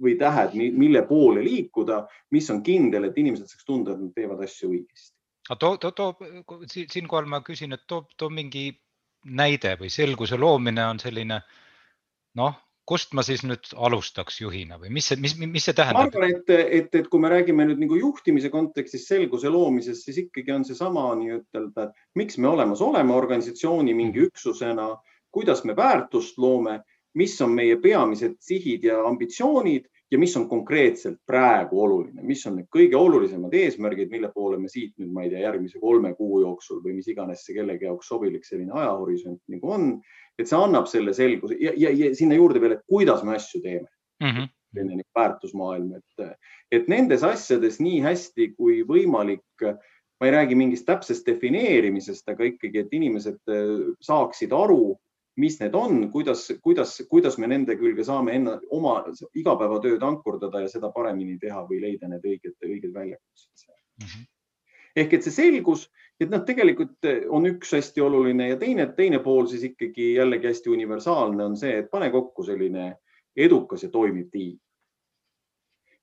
või 0.00 0.14
tähed, 0.18 0.54
mille 0.54 1.02
poole 1.10 1.42
liikuda, 1.44 2.06
mis 2.30 2.48
on 2.50 2.62
kindel, 2.62 3.10
et 3.10 3.18
inimesed 3.18 3.50
saaks 3.50 3.66
tunda, 3.66 3.92
et 3.92 4.00
nad 4.00 4.14
teevad 4.14 4.46
asju 4.46 4.70
õigesti 4.70 5.13
aga 5.50 5.58
too, 5.60 5.76
too, 5.78 5.92
too, 5.92 6.58
siinkohal 6.90 7.28
ma 7.28 7.42
küsin, 7.44 7.76
et 7.76 7.84
too, 7.86 8.06
too 8.16 8.30
mingi 8.32 8.70
näide 9.24 9.76
või 9.80 9.90
selguse 9.92 10.38
loomine 10.40 10.84
on 10.86 11.00
selline 11.00 11.40
noh, 12.40 12.56
kust 12.84 13.14
ma 13.16 13.24
siis 13.24 13.42
nüüd 13.46 13.70
alustaks 13.80 14.40
juhina 14.42 14.76
või 14.80 14.92
mis 14.92 15.08
see, 15.08 15.20
mis, 15.20 15.34
mis 15.40 15.64
see 15.64 15.76
tähendab? 15.76 16.12
ma 16.12 16.20
arvan, 16.20 16.34
et, 16.36 16.50
et, 16.78 16.98
et 17.00 17.08
kui 17.08 17.22
me 17.22 17.30
räägime 17.32 17.64
nüüd 17.68 17.80
nagu 17.80 17.96
juhtimise 17.96 18.50
kontekstis 18.52 19.06
selguse 19.08 19.52
loomisest, 19.52 20.04
siis 20.04 20.20
ikkagi 20.26 20.52
on 20.52 20.66
seesama 20.68 21.06
nii-ütelda, 21.20 21.88
miks 22.20 22.36
me 22.38 22.50
olemas 22.52 22.84
oleme 22.84 23.16
organisatsiooni 23.16 23.96
mingi 23.96 24.20
mhm. 24.20 24.28
üksusena, 24.28 24.90
kuidas 25.34 25.64
me 25.64 25.76
väärtust 25.76 26.38
loome, 26.38 26.82
mis 27.14 27.36
on 27.42 27.54
meie 27.56 27.78
peamised 27.80 28.36
sihid 28.42 28.84
ja 28.84 29.00
ambitsioonid 29.08 29.88
ja 30.14 30.18
mis 30.18 30.36
on 30.38 30.44
konkreetselt 30.48 31.18
praegu 31.26 31.80
oluline, 31.82 32.22
mis 32.22 32.44
on 32.46 32.60
need 32.60 32.68
kõige 32.72 32.94
olulisemad 32.94 33.54
eesmärgid, 33.58 34.12
mille 34.12 34.30
poole 34.34 34.60
me 34.62 34.68
siit 34.70 34.92
nüüd, 35.00 35.10
ma 35.10 35.24
ei 35.24 35.32
tea, 35.32 35.40
järgmise 35.42 35.80
kolme 35.82 36.12
kuu 36.14 36.38
jooksul 36.44 36.78
või 36.84 37.00
mis 37.00 37.08
iganes 37.10 37.42
see 37.42 37.56
kellegi 37.56 37.88
jaoks 37.88 38.12
sobilik 38.12 38.46
selline 38.46 38.76
ajahorisont 38.78 39.40
nagu 39.50 39.72
on, 39.74 39.88
et 40.38 40.46
see 40.46 40.60
annab 40.60 40.86
selle 40.90 41.14
selguse 41.16 41.58
ja, 41.58 41.72
ja, 41.76 41.90
ja 41.90 42.12
sinna 42.14 42.38
juurde 42.38 42.62
veel, 42.62 42.76
et 42.76 42.86
kuidas 42.86 43.24
me 43.26 43.34
asju 43.34 43.62
teeme 43.64 43.88
mm. 44.22 44.30
-hmm 44.30 44.52
selline 44.74 44.96
nagu 44.98 45.18
väärtusmaailm, 45.18 45.92
et, 45.94 46.38
et 46.74 46.88
nendes 46.90 47.22
asjades 47.22 47.76
nii 47.78 48.00
hästi 48.02 48.48
kui 48.58 48.80
võimalik, 48.82 49.62
ma 49.62 50.26
ei 50.26 50.32
räägi 50.34 50.58
mingist 50.58 50.86
täpsest 50.88 51.26
defineerimisest, 51.28 52.26
aga 52.28 52.48
ikkagi, 52.48 52.82
et 52.82 52.96
inimesed 52.98 53.54
saaksid 54.02 54.50
aru, 54.50 54.96
mis 55.36 55.58
need 55.60 55.74
on, 55.74 56.10
kuidas, 56.12 56.46
kuidas, 56.62 56.94
kuidas 57.10 57.38
me 57.38 57.48
nende 57.50 57.76
külge 57.78 58.04
saame 58.06 58.36
enne 58.38 58.58
oma 58.74 59.00
igapäevatööd 59.34 60.02
ankurdada 60.06 60.62
ja 60.62 60.70
seda 60.70 60.92
paremini 60.94 61.38
teha 61.42 61.64
või 61.68 61.80
leida 61.82 62.08
need 62.10 62.24
õiged, 62.24 62.54
õiged 62.62 62.94
väljakutsed 62.94 63.66
mm. 63.66 64.06
-hmm. 64.06 64.26
ehk 65.02 65.16
et 65.18 65.26
see 65.26 65.34
selgus, 65.34 65.88
et 66.20 66.30
noh, 66.30 66.44
tegelikult 66.46 67.10
on 67.28 67.50
üks 67.50 67.74
hästi 67.74 68.04
oluline 68.04 68.48
ja 68.52 68.58
teine, 68.60 68.86
teine 68.96 69.18
pool 69.22 69.50
siis 69.50 69.66
ikkagi 69.70 70.14
jällegi 70.14 70.52
hästi 70.52 70.70
universaalne 70.70 71.44
on 71.44 71.56
see, 71.56 71.78
et 71.82 71.90
pane 71.90 72.10
kokku 72.14 72.46
selline 72.46 72.92
edukas 73.36 73.82
ja 73.82 73.90
toimiv 73.90 74.30
tiim 74.30 74.58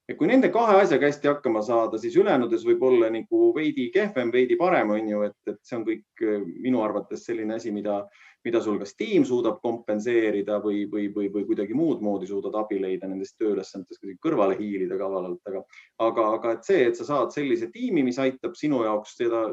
ja 0.10 0.16
kui 0.18 0.28
nende 0.28 0.50
kahe 0.52 0.80
asjaga 0.82 1.08
hästi 1.08 1.30
hakkama 1.30 1.62
saada, 1.66 2.00
siis 2.02 2.18
ülejäänudes 2.20 2.66
võib 2.68 2.84
olla 2.84 3.12
nagu 3.14 3.52
veidi 3.56 3.90
kehvem, 3.94 4.32
veidi 4.34 4.58
parem, 4.60 4.92
on 4.98 5.14
ju, 5.14 5.22
et, 5.30 5.38
et 5.48 5.62
see 5.64 5.78
on 5.78 5.88
kõik 5.88 6.26
minu 6.64 6.84
arvates 6.84 7.26
selline 7.28 7.60
asi, 7.60 7.72
mida 7.72 8.02
mida 8.46 8.62
sul 8.62 8.80
kas 8.82 8.96
tiim 8.98 9.26
suudab 9.28 9.60
kompenseerida 9.62 10.58
või, 10.64 10.84
või, 10.90 11.08
või, 11.14 11.28
või 11.34 11.44
kuidagi 11.50 11.76
muud 11.78 12.02
moodi 12.02 12.30
suudad 12.30 12.56
abi 12.58 12.80
leida 12.82 13.10
nendest 13.10 13.36
tööülesannetest 13.42 14.02
kuidagi 14.02 14.18
kõrvale 14.24 14.58
hiilida 14.58 14.98
kavalalt, 14.98 15.42
aga, 15.50 15.62
aga, 16.08 16.26
aga 16.38 16.56
et 16.56 16.66
see, 16.66 16.88
et 16.90 16.98
sa 16.98 17.06
saad 17.08 17.34
sellise 17.36 17.70
tiimi, 17.74 18.04
mis 18.08 18.18
aitab 18.22 18.58
sinu 18.58 18.82
jaoks 18.88 19.14
seda, 19.20 19.44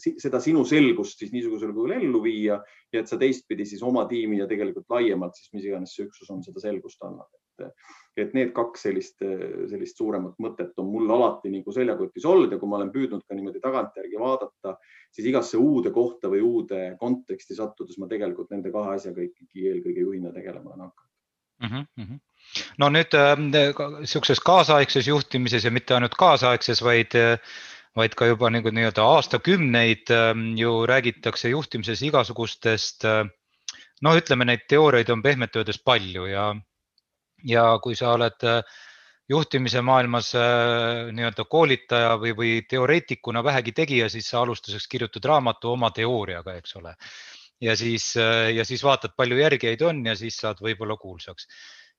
seda 0.00 0.40
sinu 0.40 0.64
selgust 0.68 1.20
siis 1.20 1.34
niisugusel 1.36 1.74
kujul 1.76 1.98
ellu 1.98 2.24
viia 2.24 2.60
ja 2.92 3.04
et 3.04 3.12
sa 3.12 3.20
teistpidi 3.20 3.68
siis 3.68 3.84
oma 3.84 4.06
tiimi 4.08 4.40
ja 4.40 4.48
tegelikult 4.50 4.88
laiemalt 4.96 5.36
siis 5.36 5.52
mis 5.56 5.68
iganes 5.68 5.94
see 5.96 6.08
üksus 6.08 6.32
on, 6.32 6.40
seda 6.46 6.64
selgust 6.64 7.04
annab. 7.04 7.28
Et 8.20 8.32
need 8.34 8.50
kaks 8.54 8.86
sellist, 8.86 9.22
sellist 9.70 10.00
suuremat 10.00 10.38
mõtet 10.42 10.78
on 10.82 10.88
mul 10.90 11.10
alati 11.14 11.52
nagu 11.52 11.74
seljakotis 11.74 12.26
olnud 12.28 12.52
ja 12.52 12.58
kui 12.60 12.70
ma 12.70 12.80
olen 12.80 12.90
püüdnud 12.94 13.22
ka 13.26 13.36
niimoodi 13.36 13.62
tagantjärgi 13.62 14.18
vaadata, 14.20 14.74
siis 15.14 15.30
igasse 15.30 15.60
uude 15.60 15.92
kohta 15.94 16.30
või 16.32 16.42
uude 16.44 16.80
konteksti 17.00 17.56
sattudes 17.58 17.98
ma 18.02 18.10
tegelikult 18.10 18.50
nende 18.54 18.72
kahe 18.74 18.96
asjaga 18.96 19.24
ikkagi 19.24 19.68
eelkõige 19.72 20.06
juhina 20.06 20.34
tegelema 20.34 20.74
olen 20.74 20.88
hakanud 20.88 21.86
mm. 21.96 22.04
-hmm. 22.04 22.20
no 22.82 22.90
nüüd 22.92 23.18
niisuguses 23.48 24.38
äh, 24.38 24.46
kaasaegses 24.52 25.08
juhtimises 25.08 25.64
ja 25.64 25.70
mitte 25.70 25.94
ainult 25.94 26.18
kaasaegses, 26.18 26.82
vaid 26.82 27.16
vaid 27.96 28.14
ka 28.14 28.26
juba 28.26 28.50
nagu 28.54 28.70
nii-öelda 28.70 29.02
aastakümneid 29.16 30.10
ähm, 30.14 30.52
ju 30.58 30.86
räägitakse 30.86 31.50
juhtimises 31.50 32.02
igasugustest 32.06 33.06
noh, 34.00 34.16
ütleme 34.16 34.46
neid 34.46 34.66
teooriaid 34.70 35.10
on 35.10 35.22
pehmelt 35.22 35.56
öeldes 35.56 35.80
palju 35.84 36.26
ja, 36.30 36.52
ja 37.48 37.64
kui 37.82 37.96
sa 37.96 38.14
oled 38.16 38.46
äh, 38.46 38.62
juhtimise 39.30 39.82
maailmas 39.86 40.32
äh, 40.38 41.10
nii-öelda 41.14 41.44
koolitaja 41.50 42.14
või, 42.20 42.34
või 42.36 42.54
teoreetikuna 42.68 43.44
vähegi 43.44 43.72
tegija, 43.72 44.08
siis 44.08 44.30
sa 44.30 44.42
alustuseks 44.44 44.88
kirjutad 44.88 45.28
raamatu 45.32 45.74
oma 45.74 45.90
teooriaga, 45.94 46.56
eks 46.60 46.76
ole. 46.76 46.94
ja 47.60 47.76
siis, 47.76 48.14
ja 48.54 48.64
siis 48.64 48.80
vaatad, 48.84 49.12
palju 49.16 49.36
järgijaid 49.36 49.82
on 49.84 50.06
ja 50.06 50.14
siis 50.16 50.38
saad 50.40 50.62
võib-olla 50.64 50.96
kuulsaks 50.96 51.46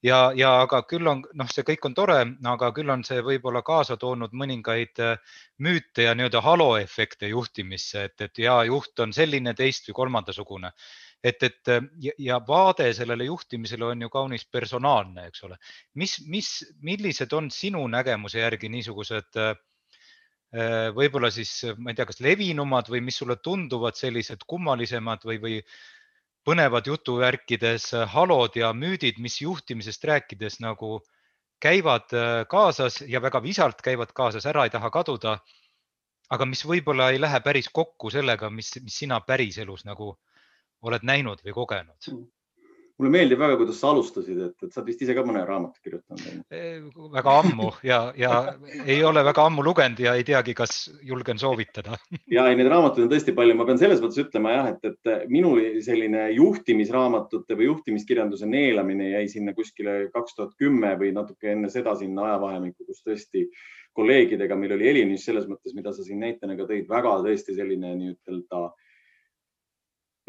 ja, 0.04 0.20
ja 0.36 0.52
aga 0.64 0.82
küll 0.90 1.08
on, 1.10 1.22
noh, 1.38 1.50
see 1.52 1.66
kõik 1.68 1.86
on 1.90 1.96
tore, 1.98 2.18
aga 2.54 2.72
küll 2.76 2.90
on 2.94 3.04
see 3.08 3.22
võib-olla 3.26 3.62
kaasa 3.66 3.98
toonud 4.02 4.34
mõningaid 4.38 5.02
äh, 5.04 5.38
müüte 5.62 6.08
ja 6.08 6.16
nii-öelda 6.18 6.42
haloefekte 6.46 7.30
juhtimisse, 7.32 8.08
et, 8.10 8.18
et 8.22 8.44
hea 8.44 8.58
juht 8.72 9.06
on 9.06 9.14
selline, 9.16 9.54
teist 9.58 9.90
või 9.90 10.00
kolmandasugune. 10.02 10.74
Et, 11.24 11.44
et 11.44 11.72
ja, 12.01 12.13
ja 12.18 12.40
vaade 12.48 12.88
sellele 12.98 13.28
juhtimisele 13.30 13.86
on 13.86 14.01
ju 14.01 14.10
kaunis 14.10 14.46
personaalne, 14.50 15.28
eks 15.30 15.44
ole. 15.48 15.58
mis, 15.94 16.18
mis, 16.28 16.50
millised 16.82 17.34
on 17.38 17.51
sinu 17.54 17.84
nägemuse 17.88 18.42
järgi 18.42 18.72
niisugused 18.74 19.38
äh, 19.38 19.54
äh, 20.56 20.90
võib-olla 20.98 21.32
siis, 21.32 21.54
ma 21.78 21.92
ei 21.92 22.00
tea, 22.00 22.08
kas 22.10 22.22
levinumad 22.25 22.90
või 22.90 23.04
mis 23.06 23.22
sulle 23.22 23.38
tunduvad 23.44 24.00
sellised 24.00 24.48
kummalisemad 24.50 25.25
või, 25.30 25.42
või 25.44 25.60
põnevad 26.48 26.90
jutuvärkides 26.90 27.92
äh, 27.94 28.08
halod 28.10 28.58
ja 28.58 28.74
müüdid, 28.74 29.22
mis 29.22 29.42
juhtimisest 29.42 30.04
rääkides 30.10 30.60
nagu 30.63 31.00
käivad 31.62 32.13
äh, 32.18 32.44
kaasas 32.50 33.01
ja 33.08 33.22
väga 33.22 33.44
visalt 33.44 33.82
käivad 33.86 34.13
kaasas, 34.18 34.48
ära 34.50 34.66
ei 34.66 34.74
taha 34.74 34.90
kaduda. 34.90 35.40
aga 36.32 36.46
mis 36.48 36.62
võib-olla 36.63 37.10
ei 37.12 37.18
lähe 37.20 37.40
päris 37.44 37.68
kokku 37.70 38.10
sellega, 38.10 38.50
mis, 38.50 38.70
mis 38.80 38.96
sina 39.01 39.18
päriselus 39.20 39.84
nagu 39.84 40.13
oled 40.82 41.08
näinud 41.08 41.44
või 41.46 41.58
kogenud 41.58 42.12
mm 42.12 42.30
mulle 43.02 43.12
meeldib 43.16 43.40
väga, 43.42 43.56
kuidas 43.58 43.80
sa 43.82 43.90
alustasid, 43.92 44.40
et, 44.46 44.56
et 44.62 44.70
sa 44.74 44.82
oled 44.82 44.92
vist 44.92 45.02
ise 45.02 45.16
ka 45.18 45.24
mõne 45.26 45.42
raamatu 45.48 45.82
kirjutanud. 45.82 46.52
väga 47.16 47.34
ammu 47.42 47.72
ja, 47.88 48.00
ja 48.18 48.42
ei 48.86 49.00
ole 49.08 49.24
väga 49.26 49.48
ammu 49.50 49.66
lugenud 49.66 50.02
ja 50.04 50.14
ei 50.20 50.26
teagi, 50.28 50.54
kas 50.58 50.84
julgen 51.08 51.42
soovitada. 51.42 51.98
ja 52.36 52.46
ei, 52.50 52.58
neid 52.60 52.70
raamatuid 52.70 53.08
on 53.08 53.12
tõesti 53.14 53.34
palju, 53.38 53.58
ma 53.58 53.66
pean 53.70 53.82
selles 53.82 54.04
mõttes 54.04 54.22
ütlema 54.22 54.54
jah, 54.54 54.70
et, 54.76 54.86
et 54.92 55.30
minul 55.34 55.64
selline 55.86 56.28
juhtimisraamatute 56.38 57.58
või 57.58 57.72
juhtimiskirjanduse 57.72 58.50
neelamine 58.50 59.10
jäi 59.16 59.26
sinna 59.34 59.56
kuskile 59.58 60.04
kaks 60.14 60.38
tuhat 60.38 60.54
kümme 60.62 60.94
või 61.02 61.14
natuke 61.16 61.56
enne 61.56 61.74
seda 61.74 61.98
sinna 61.98 62.30
ajavahemikku, 62.30 62.86
kus 62.86 63.02
tõesti 63.08 63.48
kolleegidega 63.98 64.56
meil 64.56 64.78
oli 64.78 64.88
Helinis 64.88 65.26
selles 65.26 65.50
mõttes, 65.50 65.74
mida 65.76 65.92
sa 65.96 66.06
siin 66.06 66.22
näitena 66.22 66.54
ka 66.60 66.70
tõid, 66.70 66.86
väga 66.90 67.18
tõesti 67.26 67.58
selline 67.58 67.96
nii-ütelda 67.98 68.70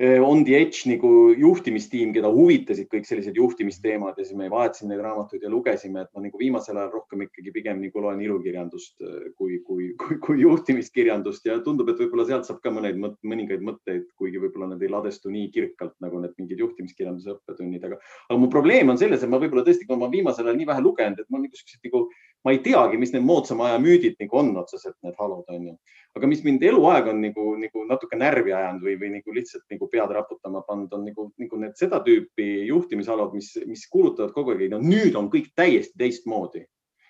on 0.03 0.43
the 0.45 0.57
edge 0.57 0.83
nagu 0.91 1.09
juhtimistiim, 1.39 2.11
keda 2.15 2.31
huvitasid 2.33 2.89
kõik 2.91 3.07
sellised 3.07 3.37
juhtimisteemad 3.39 4.17
ja 4.19 4.25
siis 4.27 4.35
me 4.39 4.49
vahetasime 4.51 4.91
neid 4.91 5.03
raamatuid 5.05 5.45
ja 5.45 5.51
lugesime, 5.53 6.03
et 6.03 6.11
ma 6.17 6.25
nagu 6.25 6.41
viimasel 6.41 6.79
ajal 6.81 6.91
rohkem 6.97 7.23
ikkagi 7.29 7.53
pigem 7.55 7.79
nagu 7.85 8.03
loen 8.03 8.23
ilukirjandust 8.25 9.05
eh, 9.05 9.29
kui, 9.39 9.61
kui, 9.67 9.93
kui, 10.01 10.19
kui 10.25 10.41
juhtimiskirjandust. 10.43 11.47
Ja 11.47 11.61
tundub, 11.63 11.93
et 11.93 12.03
võib-olla 12.03 12.27
sealt 12.27 12.49
saab 12.49 12.59
ka 12.65 12.73
mõneid 12.75 12.99
mõt, 12.99 13.15
mõningaid 13.23 13.63
mõtteid, 13.63 14.09
kuigi 14.19 14.43
võib-olla 14.43 14.73
need 14.73 14.83
ei 14.83 14.91
ladestu 14.91 15.31
nii 15.31 15.53
kirkalt 15.55 15.95
nagu 16.03 16.25
need 16.25 16.35
mingid 16.41 16.65
juhtimiskirjanduse 16.65 17.37
õppetunnid, 17.37 17.87
aga, 17.87 18.01
aga 18.27 18.41
mu 18.43 18.51
probleem 18.51 18.91
on 18.91 18.99
selles, 18.99 19.23
et 19.23 19.31
ma 19.31 19.39
võib-olla 19.43 19.63
tõesti, 19.69 19.87
kui 19.87 20.01
ma 20.01 20.11
viimasel 20.11 20.49
ajal 20.49 20.59
nii 20.59 20.71
vähe 20.73 20.83
lugenud, 20.83 21.23
et 21.23 21.31
mul 21.31 21.47
niisugused 21.47 21.87
nagu 21.87 22.09
ma 22.45 22.53
ei 22.55 22.59
teagi, 22.63 22.99
mis 22.99 23.13
need 23.15 23.25
moodsama 23.27 23.69
aja 23.69 23.79
müüdid 23.83 24.19
nagu 24.21 24.39
on 24.41 24.53
otseselt 24.63 24.97
need 25.07 25.19
halud 25.19 25.49
on 25.55 25.67
ju. 25.71 25.75
aga 26.19 26.29
mis 26.29 26.43
mind 26.45 26.65
eluaeg 26.69 27.07
on 27.09 27.23
nagu, 27.23 27.47
nagu 27.61 27.85
natuke 27.89 28.19
närvi 28.19 28.53
ajanud 28.53 28.85
või, 28.85 28.99
või 29.01 29.13
nagu 29.15 29.37
lihtsalt 29.37 29.65
nagu 29.73 29.89
pead 29.93 30.11
raputama 30.13 30.61
pannud, 30.67 30.93
on 30.93 31.07
nagu, 31.09 31.31
nagu 31.41 31.61
need 31.63 31.79
seda 31.79 32.03
tüüpi 32.05 32.49
juhtimishalud, 32.69 33.33
mis, 33.37 33.55
mis 33.67 33.87
kuulutavad 33.89 34.35
kogu 34.35 34.53
aeg, 34.57 34.69
no 34.75 34.83
nüüd 34.83 35.17
on 35.17 35.31
kõik 35.33 35.53
täiesti 35.57 35.97
teistmoodi 35.99 36.67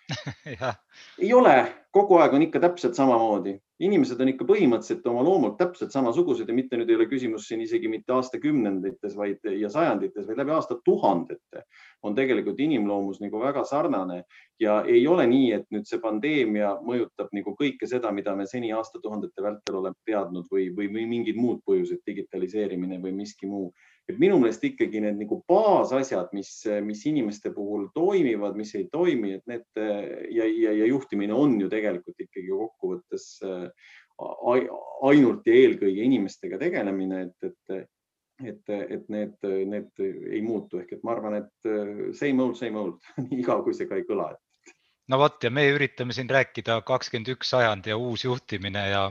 ei 1.23 1.33
ole, 1.35 1.55
kogu 1.95 2.17
aeg 2.21 2.35
on 2.35 2.45
ikka 2.47 2.61
täpselt 2.63 2.97
samamoodi. 2.99 3.55
Inimesed 3.83 4.21
on 4.23 4.31
ikka 4.31 4.47
põhimõtteliselt 4.47 5.07
oma 5.11 5.25
loomult 5.27 5.57
täpselt 5.59 5.95
samasugused 5.95 6.49
ja 6.49 6.55
mitte 6.55 6.79
nüüd 6.79 6.91
ei 6.91 6.99
ole 6.99 7.09
küsimus 7.11 7.49
siin 7.49 7.65
isegi 7.65 7.91
mitte 7.91 8.15
aastakümnendites, 8.15 9.17
vaid 9.19 9.43
ja 9.59 9.71
sajandites, 9.73 10.27
vaid 10.29 10.39
läbi 10.39 10.55
aastatuhandete 10.55 11.65
on 12.07 12.15
tegelikult 12.19 12.61
inimloomus 12.63 13.19
nagu 13.23 13.41
väga 13.43 13.65
sarnane. 13.69 14.23
Ja 14.63 14.81
ei 14.87 15.03
ole 15.11 15.27
nii, 15.27 15.49
et 15.59 15.67
nüüd 15.75 15.89
see 15.91 15.99
pandeemia 16.03 16.77
mõjutab 16.87 17.33
nagu 17.35 17.57
kõike 17.59 17.89
seda, 17.91 18.13
mida 18.15 18.37
me 18.39 18.47
seni 18.47 18.71
aastatuhandete 18.77 19.43
vältel 19.43 19.81
oleme 19.81 19.99
teadnud 20.07 20.47
või, 20.53 20.69
või, 20.77 20.91
või 20.95 21.09
mingid 21.17 21.41
muud 21.41 21.65
põhjused, 21.67 22.05
digitaliseerimine 22.07 23.03
või 23.03 23.17
miski 23.23 23.51
muu 23.51 23.73
et 24.11 24.19
minu 24.19 24.39
meelest 24.43 24.65
ikkagi 24.67 25.01
need 25.05 25.21
nagu 25.23 25.39
baasasjad, 25.49 26.33
mis, 26.37 26.51
mis 26.85 27.05
inimeste 27.07 27.53
puhul 27.55 27.89
toimivad, 27.95 28.57
mis 28.59 28.75
ei 28.79 28.89
toimi, 28.93 29.37
et 29.39 29.47
need 29.51 29.67
ja, 29.79 30.47
ja, 30.47 30.73
ja 30.83 30.89
juhtimine 30.91 31.35
on 31.35 31.55
ju 31.61 31.71
tegelikult 31.73 32.21
ikkagi 32.27 32.51
kokkuvõttes 32.51 33.27
äh, 33.47 33.91
ainult 35.09 35.47
ja 35.47 35.59
eelkõige 35.65 36.07
inimestega 36.07 36.59
tegelemine, 36.61 37.27
et, 37.29 37.51
et 37.51 37.91
et, 38.43 38.71
et 38.73 39.09
need, 39.13 39.35
need 39.71 40.01
ei 40.03 40.41
muutu, 40.43 40.81
ehk 40.81 40.97
et 40.97 41.03
ma 41.07 41.13
arvan, 41.15 41.37
et 41.43 41.69
äh, 41.69 42.09
same 42.17 42.43
old, 42.43 42.57
same 42.59 42.79
old 42.81 43.05
nii 43.23 43.43
igav 43.43 43.63
kui 43.63 43.77
see 43.77 43.87
ka 43.87 44.01
ei 44.01 44.07
kõla. 44.09 44.33
no 45.13 45.19
vot 45.21 45.45
ja 45.45 45.51
me 45.55 45.67
üritame 45.71 46.17
siin 46.17 46.31
rääkida 46.31 46.81
kakskümmend 46.89 47.31
üks 47.37 47.53
sajand 47.55 47.87
ja 47.87 47.99
uus 48.01 48.25
juhtimine 48.25 48.83
ja 48.91 49.05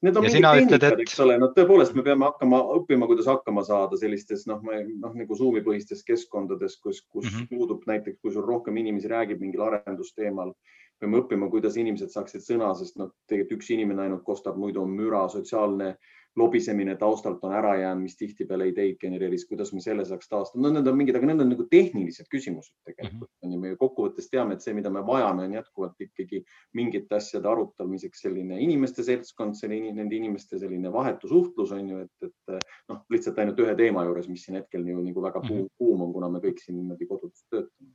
Need 0.00 0.16
on 0.16 0.24
mingid 0.24 0.44
tehnikad, 0.46 0.84
et... 0.86 1.00
eks 1.04 1.18
ole, 1.20 1.34
no 1.40 1.50
tõepoolest 1.52 1.92
me 1.96 2.02
peame 2.04 2.24
hakkama 2.24 2.60
õppima, 2.78 3.08
kuidas 3.10 3.26
hakkama 3.28 3.64
saada 3.66 3.98
sellistes 4.00 4.46
noh, 4.48 4.62
noh 4.64 5.16
nagu 5.16 5.36
Zoom'i 5.36 5.60
põhistes 5.66 6.00
keskkondades, 6.06 6.78
kus, 6.80 7.02
kus 7.02 7.26
mm 7.26 7.34
-hmm. 7.34 7.48
puudub 7.50 7.84
näiteks, 7.90 8.20
kui 8.22 8.32
sul 8.32 8.46
rohkem 8.46 8.80
inimesi 8.80 9.10
räägib 9.12 9.44
mingil 9.44 9.66
arendusteemal, 9.66 10.54
peame 11.00 11.20
õppima, 11.20 11.50
kuidas 11.52 11.76
inimesed 11.76 12.12
saaksid 12.14 12.46
sõna, 12.46 12.72
sest 12.78 12.96
noh, 12.96 13.12
tegelikult 13.28 13.60
üks 13.60 13.70
inimene 13.76 14.06
ainult 14.06 14.24
kostab, 14.24 14.56
muidu 14.56 14.80
on 14.82 14.96
müra, 14.96 15.26
sotsiaalne 15.28 15.94
lobisemine 16.36 16.94
taustalt 16.96 17.44
on 17.44 17.52
ära 17.54 17.74
jäänud, 17.80 18.02
mis 18.02 18.16
tihtipeale 18.16 18.68
ideid 18.70 18.98
genereeris, 19.00 19.46
kuidas 19.48 19.72
me 19.74 19.80
selle 19.82 20.04
saaks 20.06 20.28
taastada. 20.28 20.62
no 20.62 20.70
need 20.74 20.86
on 20.86 20.96
mingid, 20.96 21.16
aga 21.18 21.26
need 21.26 21.42
on 21.42 21.50
nagu 21.50 21.66
tehnilised 21.70 22.28
küsimused 22.30 22.74
tegelikult. 22.86 23.30
-hmm. 23.30 23.46
on 23.46 23.52
ju, 23.52 23.60
me 23.60 23.72
kokkuvõttes 23.80 24.30
teame, 24.30 24.54
et 24.54 24.62
see, 24.62 24.74
mida 24.74 24.90
me 24.90 25.02
vajame, 25.06 25.44
on 25.48 25.56
jätkuvalt 25.58 26.00
ikkagi 26.06 26.44
mingite 26.74 27.14
asjade 27.18 27.48
arutamiseks 27.48 28.22
selline 28.26 28.60
inimeste 28.60 29.02
seltskond, 29.02 29.58
selline 29.58 29.92
nende 29.92 30.16
inimeste 30.16 30.58
selline 30.58 30.92
vahetu 30.92 31.28
suhtlus 31.28 31.72
on 31.72 31.88
ju, 31.88 32.04
et, 32.06 32.28
et 32.28 32.68
noh, 32.88 33.02
lihtsalt 33.10 33.38
ainult 33.38 33.58
ühe 33.64 33.74
teema 33.74 34.04
juures, 34.04 34.28
mis 34.28 34.44
siin 34.46 34.60
hetkel 34.60 34.86
ju 34.86 35.02
nagu 35.02 35.22
väga 35.22 35.40
kuum, 35.40 35.64
mhm. 35.64 35.74
kuum 35.78 36.06
on, 36.06 36.12
kuna 36.12 36.30
me 36.30 36.44
kõik 36.44 36.62
siin 36.62 36.78
niimoodi 36.78 37.10
kodudes 37.10 37.42
töötame 37.50 37.90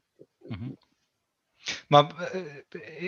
mm. 0.49 0.55
-hmm. 0.59 0.75
ma 1.89 2.03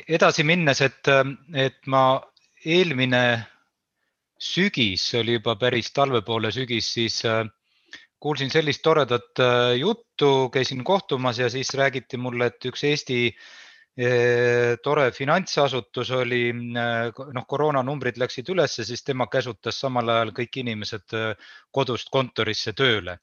edasi 0.08 0.44
minnes, 0.44 0.82
et, 0.82 1.14
et 1.54 1.80
ma 1.88 2.22
eelmine 2.66 3.22
sügis, 4.40 5.10
oli 5.18 5.38
juba 5.38 5.56
päris 5.60 5.92
talve 5.94 6.22
poole 6.26 6.52
sügis, 6.54 6.90
siis 6.94 7.22
äh, 7.26 7.44
kuulsin 8.20 8.52
sellist 8.54 8.84
toredat 8.86 9.42
äh, 9.42 9.74
juttu, 9.80 10.50
käisin 10.54 10.84
kohtumas 10.84 11.40
ja 11.40 11.50
siis 11.50 11.74
räägiti 11.74 12.18
mulle, 12.18 12.52
et 12.52 12.70
üks 12.70 12.84
Eesti 12.88 13.20
äh, 13.32 14.78
tore 14.84 15.10
finantsasutus 15.12 16.12
oli, 16.20 16.52
noh, 16.54 17.48
koroonanumbrid 17.48 18.20
läksid 18.22 18.50
ülesse, 18.54 18.86
siis 18.86 19.04
tema 19.04 19.28
käsutas 19.28 19.80
samal 19.82 20.14
ajal 20.14 20.34
kõik 20.38 20.62
inimesed 20.62 21.18
kodust 21.72 22.14
kontorisse 22.14 22.74
tööle. 22.78 23.18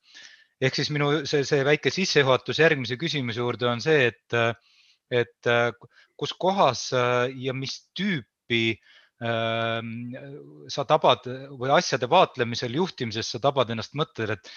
ehk 0.60 0.74
siis 0.74 0.90
minu 0.90 1.26
see, 1.26 1.44
see 1.44 1.64
väike 1.66 1.90
sissejuhatus 1.90 2.58
järgmise 2.58 2.96
küsimuse 2.96 3.38
juurde 3.38 3.66
on 3.68 3.80
see, 3.82 4.06
et, 4.10 4.58
et 5.10 5.50
kus 6.16 6.32
kohas 6.38 6.90
ja 6.92 7.52
mis 7.52 7.74
tüüpi 7.94 8.62
äh, 8.72 8.92
sa 9.24 10.84
tabad 10.88 11.26
või 11.58 11.72
asjade 11.74 12.08
vaatlemisel, 12.10 12.74
juhtimises 12.80 13.30
sa 13.34 13.40
tabad 13.42 13.70
ennast 13.72 13.96
mõttele, 13.98 14.36
et 14.36 14.50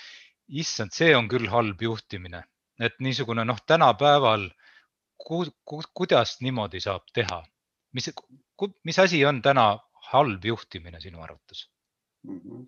issand, 0.64 0.94
see 0.96 1.16
on 1.16 1.28
küll 1.32 1.50
halb 1.52 1.82
juhtimine, 1.82 2.44
et 2.80 2.98
niisugune 3.04 3.46
noh, 3.48 3.60
tänapäeval 3.68 4.48
ku, 5.18 5.44
ku, 5.66 5.82
kuidas 5.94 6.38
niimoodi 6.42 6.82
saab 6.84 7.08
teha, 7.14 7.42
mis, 7.94 8.12
mis 8.88 9.00
asi 9.04 9.24
on 9.26 9.42
täna 9.46 9.74
halb 10.12 10.46
juhtimine 10.46 11.02
sinu 11.04 11.24
arvates? 11.24 11.68
Mm? 12.28 12.42
-hmm 12.42 12.66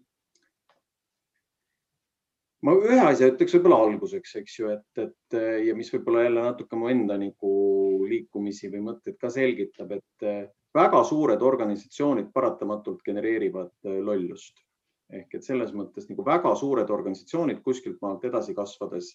ma 2.65 2.75
ühe 2.75 2.99
asja 3.07 3.29
ütleks 3.31 3.53
võib-olla 3.55 3.77
alguseks, 3.85 4.35
eks 4.41 4.57
ju, 4.59 4.71
et, 4.73 5.03
et 5.03 5.37
ja 5.63 5.75
mis 5.77 5.91
võib-olla 5.93 6.25
jälle 6.25 6.41
natuke 6.43 6.79
mu 6.79 6.89
enda 6.91 7.15
nagu 7.19 7.51
liikumisi 8.09 8.71
või 8.73 8.81
mõtteid 8.89 9.15
ka 9.21 9.31
selgitab, 9.31 9.93
et 9.95 10.25
väga 10.75 11.03
suured 11.03 11.41
organisatsioonid 11.41 12.33
paratamatult 12.33 13.03
genereerivad 13.05 13.71
lollust. 14.05 14.59
Ehk 15.09 15.39
et 15.39 15.45
selles 15.45 15.71
mõttes 15.73 16.05
nagu 16.05 16.21
väga 16.21 16.51
suured 16.53 16.89
organisatsioonid 16.93 17.63
kuskilt 17.65 17.97
maalt 18.03 18.27
edasi 18.29 18.53
kasvades 18.53 19.07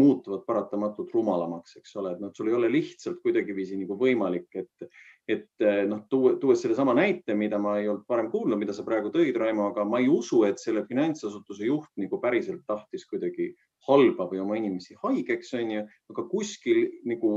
muutuvad 0.00 0.46
paratamatult 0.46 1.12
rumalamaks, 1.12 1.76
eks 1.76 1.98
ole, 2.00 2.14
et 2.14 2.22
noh, 2.24 2.30
sul 2.32 2.48
ei 2.48 2.56
ole 2.56 2.70
lihtsalt 2.72 3.18
kuidagiviisi 3.20 3.76
nagu 3.82 3.98
võimalik, 4.00 4.48
et, 4.56 4.86
et 5.28 5.66
noh, 5.90 6.06
tuues 6.08 6.56
sellesama 6.62 6.94
näite, 6.96 7.36
mida 7.36 7.60
ma 7.60 7.76
ei 7.82 7.90
olnud 7.92 8.08
varem 8.08 8.30
kuulnud, 8.32 8.62
mida 8.62 8.72
sa 8.72 8.86
praegu 8.86 9.12
tõid, 9.12 9.36
Raimo, 9.36 9.68
aga 9.68 9.84
ma 9.84 10.00
ei 10.00 10.08
usu, 10.08 10.40
et 10.48 10.62
selle 10.62 10.86
finantsasutuse 10.88 11.68
juht 11.68 11.92
nagu 12.00 12.20
päriselt 12.24 12.64
tahtis 12.64 13.04
kuidagi 13.10 13.52
halba 13.88 14.28
või 14.30 14.42
oma 14.42 14.58
inimesi 14.58 14.96
haigeks, 15.02 15.52
onju, 15.58 15.84
aga 16.12 16.24
kuskil 16.30 16.84
nagu 17.08 17.32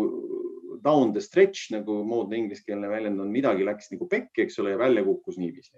down 0.86 1.14
the 1.14 1.22
stretch 1.24 1.72
nagu 1.74 2.02
moodne 2.06 2.38
ingliskeelne 2.38 2.90
väljend 2.92 3.22
on, 3.24 3.32
midagi 3.34 3.66
läks 3.66 3.92
nagu 3.94 4.08
pekki, 4.12 4.46
eks 4.46 4.60
ole, 4.62 4.76
ja 4.76 4.82
välja 4.82 5.04
kukkus 5.06 5.40
niiviisi 5.42 5.74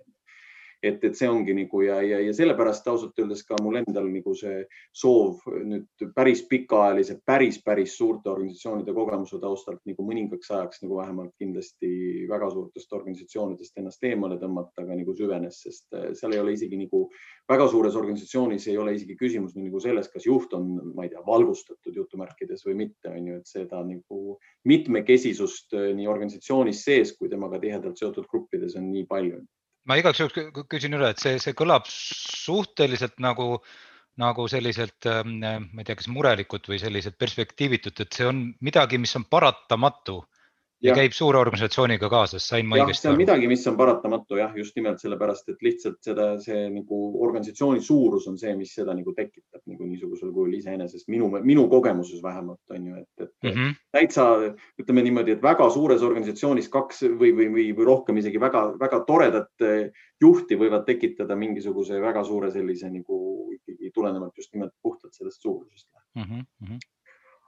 et, 0.84 1.04
et 1.04 1.16
see 1.18 1.30
ongi 1.30 1.56
nagu 1.58 1.82
ja, 1.82 1.98
ja, 2.06 2.20
ja 2.22 2.34
sellepärast 2.36 2.88
ausalt 2.92 3.18
öeldes 3.18 3.42
ka 3.48 3.58
mul 3.64 3.80
endal 3.80 4.10
nagu 4.12 4.34
see 4.38 4.60
soov 4.96 5.42
nüüd 5.66 6.06
päris 6.16 6.44
pikaajalise, 6.50 7.18
päris, 7.26 7.58
päris 7.66 7.96
suurte 7.98 8.30
organisatsioonide 8.30 8.94
kogemuse 8.94 9.40
taustalt 9.42 9.82
nagu 9.90 10.06
mõningaks 10.06 10.52
ajaks 10.54 10.84
nagu 10.86 11.00
vähemalt 11.00 11.34
kindlasti 11.42 11.90
väga 12.30 12.52
suurtest 12.54 12.94
organisatsioonidest 12.94 13.82
ennast 13.82 14.06
eemale 14.06 14.38
tõmmata, 14.42 14.86
aga 14.86 15.00
nagu 15.00 15.18
süvenes, 15.18 15.64
sest 15.66 15.98
äh, 15.98 16.12
seal 16.18 16.38
ei 16.38 16.44
ole 16.44 16.54
isegi 16.58 16.78
nagu 16.84 17.08
väga 17.50 17.70
suures 17.74 17.98
organisatsioonis 17.98 18.70
ei 18.70 18.78
ole 18.78 18.94
isegi 18.98 19.18
küsimus 19.18 19.58
nagu 19.58 19.82
selles, 19.82 20.12
kas 20.14 20.30
juht 20.30 20.54
on, 20.58 20.70
ma 20.94 21.08
ei 21.08 21.14
tea, 21.14 21.26
valgustatud 21.26 21.96
jutumärkides 22.04 22.66
või 22.68 22.78
mitte, 22.86 23.10
on 23.10 23.32
ju, 23.32 23.42
et 23.42 23.50
seda 23.50 23.82
nagu 23.88 24.38
mitmekesisust 24.70 25.74
äh, 25.74 25.92
nii 25.98 26.10
organisatsioonis 26.12 26.86
sees 26.86 27.18
kui 27.18 27.34
temaga 27.34 27.58
tihedalt 27.64 27.98
seotud 27.98 28.30
gruppides 28.30 28.78
on 28.78 28.92
nii 28.94 29.08
palju 29.10 29.42
ma 29.88 29.98
igaks 30.00 30.22
juhuks 30.22 30.68
küsin 30.72 30.96
üle, 30.98 31.12
et 31.14 31.22
see, 31.24 31.38
see 31.42 31.56
kõlab 31.58 31.88
suhteliselt 31.90 33.18
nagu, 33.24 33.58
nagu 34.22 34.48
selliselt, 34.52 35.08
ähm, 35.10 35.38
ma 35.42 35.84
ei 35.84 35.88
tea, 35.88 35.98
kas 36.00 36.10
murelikult 36.12 36.68
või 36.72 36.80
selliselt 36.82 37.18
perspektiivitut, 37.22 38.04
et 38.04 38.18
see 38.20 38.28
on 38.28 38.44
midagi, 38.66 39.00
mis 39.02 39.16
on 39.20 39.28
paratamatu 39.30 40.22
ja, 40.82 40.92
ja 40.92 40.96
käib 40.98 41.16
suure 41.16 41.40
organisatsiooniga 41.40 42.10
kaasas, 42.12 42.46
sain 42.46 42.68
ma 42.70 42.78
õigesti 42.78 43.08
aru? 43.08 43.14
see 43.14 43.14
on 43.14 43.22
midagi, 43.22 43.50
mis 43.50 43.64
on 43.70 43.78
paratamatu 43.80 44.38
jah, 44.40 44.54
just 44.58 44.76
nimelt 44.78 45.02
sellepärast, 45.02 45.50
et 45.54 45.64
lihtsalt 45.66 45.98
seda, 46.06 46.28
see 46.42 46.68
nagu 46.74 47.00
organisatsiooni 47.26 47.82
suurus 47.84 48.28
on 48.30 48.38
see, 48.42 48.54
mis 48.60 48.74
seda 48.78 48.94
nagu 48.98 49.14
tekitab 49.18 49.64
nagu 49.66 49.88
niisugusel 49.90 50.34
kujul 50.36 50.58
iseenesest 50.60 51.10
minu, 51.14 51.30
minu 51.42 51.68
kogemuses 51.72 52.22
vähemalt 52.24 52.76
on 52.76 52.90
ju, 52.92 53.00
et, 53.02 53.26
et 53.26 53.34
mm 53.48 53.56
-hmm. 53.56 53.78
täitsa 53.98 54.28
ütleme 54.82 55.06
niimoodi, 55.08 55.38
et 55.38 55.44
väga 55.44 55.70
suures 55.74 56.06
organisatsioonis 56.06 56.70
kaks 56.74 57.04
või, 57.08 57.34
või, 57.40 57.50
või, 57.56 57.70
või 57.78 57.90
rohkem 57.92 58.22
isegi 58.22 58.42
väga-väga 58.42 59.02
toredat 59.08 59.66
eh, 59.66 59.90
juhti 60.22 60.58
võivad 60.58 60.86
tekitada 60.86 61.36
mingisuguse 61.36 62.02
väga 62.02 62.24
suure 62.24 62.52
sellise 62.52 62.90
nagu 62.90 63.50
ikkagi 63.58 63.92
tulenevalt 63.94 64.38
just 64.38 64.54
nimelt 64.54 64.74
puhtalt 64.82 65.14
sellest 65.14 65.42
suurusest 65.42 65.90
mm. 66.16 66.24
-hmm 66.24 66.78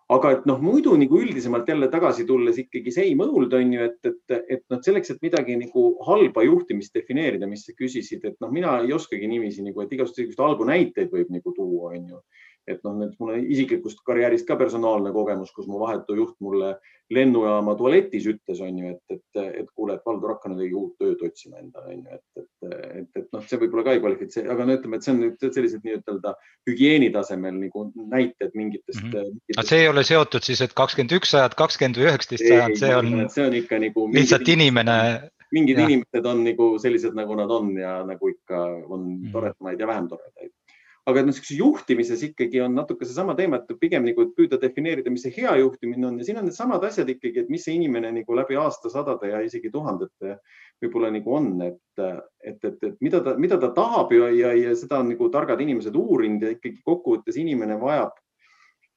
aga 0.10 0.32
et 0.34 0.46
noh, 0.50 0.58
muidu 0.62 0.96
nagu 0.98 1.20
üldisemalt 1.22 1.68
jälle 1.70 1.90
tagasi 1.94 2.26
tulles 2.26 2.58
ikkagi 2.58 2.94
same 2.94 3.28
old 3.28 3.54
on 3.54 3.74
ju, 3.76 3.86
et, 3.86 4.10
et, 4.10 4.38
et 4.56 4.64
noh, 4.74 4.82
selleks, 4.86 5.14
et 5.14 5.22
midagi 5.26 5.58
nagu 5.60 5.84
halba 6.08 6.46
juhtimist 6.48 6.96
defineerida, 6.98 7.50
mis 7.50 7.68
sa 7.68 7.76
küsisid, 7.78 8.26
et 8.26 8.40
noh, 8.42 8.50
mina 8.54 8.80
ei 8.82 8.94
oskagi 8.96 9.30
niiviisi 9.30 9.66
nagu, 9.68 9.84
et 9.84 9.94
igasuguseid 9.94 10.42
halbu 10.42 10.66
näiteid 10.70 11.14
võib 11.14 11.30
nagu 11.36 11.54
tuua, 11.54 11.94
on 11.94 12.08
ju 12.16 12.24
et 12.70 12.86
noh, 12.86 12.96
nüüd 13.00 13.18
mul 13.20 13.34
on 13.36 13.50
isiklikust 13.56 14.02
karjäärist 14.08 14.48
ka 14.48 14.58
personaalne 14.60 15.12
kogemus, 15.16 15.52
kus 15.56 15.68
mu 15.70 15.82
vahetu 15.82 16.16
juht 16.18 16.36
mulle 16.44 16.76
lennujaama 17.14 17.74
tualetis 17.76 18.28
ütles, 18.30 18.60
on 18.62 18.78
ju, 18.78 18.92
et, 18.94 19.16
et, 19.16 19.40
et 19.64 19.70
kuule, 19.74 19.96
et 19.98 20.06
Valdur 20.06 20.36
hakka 20.36 20.52
nüüd 20.52 20.76
uut 20.78 20.94
tööd 21.02 21.24
otsima 21.26 21.58
endale, 21.62 21.96
on 21.96 22.04
ju, 22.04 22.20
et, 22.20 22.44
et, 22.44 22.76
et, 23.02 23.10
et 23.24 23.32
noh, 23.34 23.46
see 23.50 23.58
võib-olla 23.64 23.88
ka 23.88 23.96
ei 23.96 24.04
kvalifitseeri, 24.04 24.52
aga 24.54 24.68
no 24.68 24.76
ütleme, 24.78 25.00
et 25.00 25.08
see 25.08 25.16
on 25.16 25.24
nüüd 25.24 25.48
sellised 25.48 25.88
nii-ütelda 25.88 26.36
hügieeni 26.70 27.10
tasemel 27.16 27.58
nagu 27.58 27.88
näited 27.98 28.54
mingitest 28.54 29.02
mm. 29.02 29.10
-hmm. 29.10 29.34
Mingitest... 29.40 29.74
see 29.74 29.82
ei 29.82 29.90
ole 29.90 30.06
seotud 30.06 30.46
siis, 30.46 30.62
et 30.62 30.78
kakskümmend 30.78 31.18
üks 31.18 31.34
sajand, 31.34 31.58
kakskümmend 31.58 31.98
või 31.98 32.10
üheksateist 32.12 32.46
sajand, 32.46 32.80
see 32.84 32.96
on. 33.02 33.12
see 33.34 33.48
on 33.48 33.60
ikka 33.64 33.82
nagu. 33.82 34.08
lihtsalt 34.14 34.54
inimene 34.54 35.00
mingid 35.52 35.82
ja. 35.82 35.90
inimesed 35.90 36.26
on 36.30 36.44
nagu 36.46 36.72
sellised, 36.82 37.18
nagu 37.18 37.36
nad 37.38 37.52
on 37.52 37.74
ja 37.78 38.00
nagu 38.06 38.30
ikka 38.30 38.62
on 38.86 39.06
mm. 39.16 39.32
toredamaid 39.34 39.82
ja 39.82 39.88
vähem 39.90 40.10
toredaid 40.12 40.54
aga 41.10 41.24
niisuguses 41.26 41.58
juhtimises 41.58 42.24
ikkagi 42.30 42.62
on 42.64 42.76
natuke 42.78 43.08
seesama 43.08 43.36
teema, 43.38 43.60
et 43.60 43.80
pigem 43.82 44.06
nagu 44.08 44.26
püüda 44.36 44.60
defineerida, 44.62 45.12
mis 45.14 45.26
see 45.26 45.34
hea 45.36 45.56
juhtimine 45.62 46.08
on. 46.08 46.18
Ja 46.22 46.28
siin 46.28 46.40
on 46.42 46.48
needsamad 46.48 46.86
asjad 46.88 47.10
ikkagi, 47.12 47.44
et 47.44 47.52
mis 47.54 47.66
see 47.66 47.76
inimene 47.78 48.12
nagu 48.20 48.38
läbi 48.38 48.58
aastasadade 48.60 49.32
ja 49.32 49.42
isegi 49.46 49.72
tuhandete 49.74 50.38
võib-olla 50.84 51.12
nagu 51.12 51.36
on, 51.36 51.50
et, 51.66 51.82
et, 52.00 52.64
et, 52.64 52.78
et 52.88 52.98
mida 53.04 53.20
ta, 53.26 53.36
mida 53.42 53.60
ta 53.60 53.72
tahab 53.76 54.14
ja, 54.16 54.30
ja, 54.32 54.54
ja 54.56 54.76
seda 54.80 55.02
on 55.04 55.12
nagu 55.12 55.30
targad 55.34 55.62
inimesed 55.64 55.96
uurinud 55.98 56.46
ja 56.46 56.54
ikkagi 56.56 56.80
kokkuvõttes 56.88 57.40
inimene 57.42 57.76
vajab, 57.82 58.16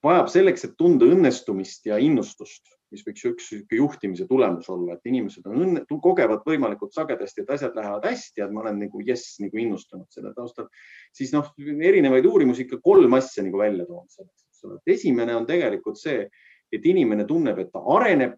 vajab 0.03 0.31
selleks, 0.31 0.67
et 0.67 0.77
tunda 0.79 1.09
õnnestumist 1.11 1.89
ja 1.89 1.99
innustust 1.99 2.77
mis 2.93 3.03
võiks 3.07 3.25
üks 3.31 3.49
juhtimise 3.73 4.27
tulemus 4.29 4.69
olla, 4.71 4.95
et 4.95 5.09
inimesed 5.09 5.49
on 5.49 5.65
õnne, 5.65 5.83
kogevad 5.89 6.45
võimalikult 6.47 6.93
sagedasti, 6.95 7.43
et 7.43 7.51
asjad 7.57 7.75
lähevad 7.77 8.05
hästi 8.07 8.43
ja 8.43 8.49
ma 8.51 8.63
olen 8.63 8.79
nagu 8.85 9.03
jess 9.05 9.39
nagu 9.43 9.59
innustunud 9.59 10.07
selle 10.13 10.33
taustal, 10.37 10.69
siis 11.15 11.33
noh, 11.35 11.51
erinevaid 11.57 12.25
uurimusi 12.29 12.67
ikka 12.67 12.81
kolm 12.85 13.19
asja 13.19 13.45
nagu 13.45 13.61
välja 13.61 13.87
toonud 13.89 14.33
ole. 14.63 14.79
esimene 14.87 15.35
on 15.35 15.45
tegelikult 15.45 15.99
see, 15.99 16.25
et 16.73 16.85
inimene 16.85 17.25
tunneb, 17.29 17.59
et 17.59 17.71
ta 17.71 17.81
areneb 17.95 18.37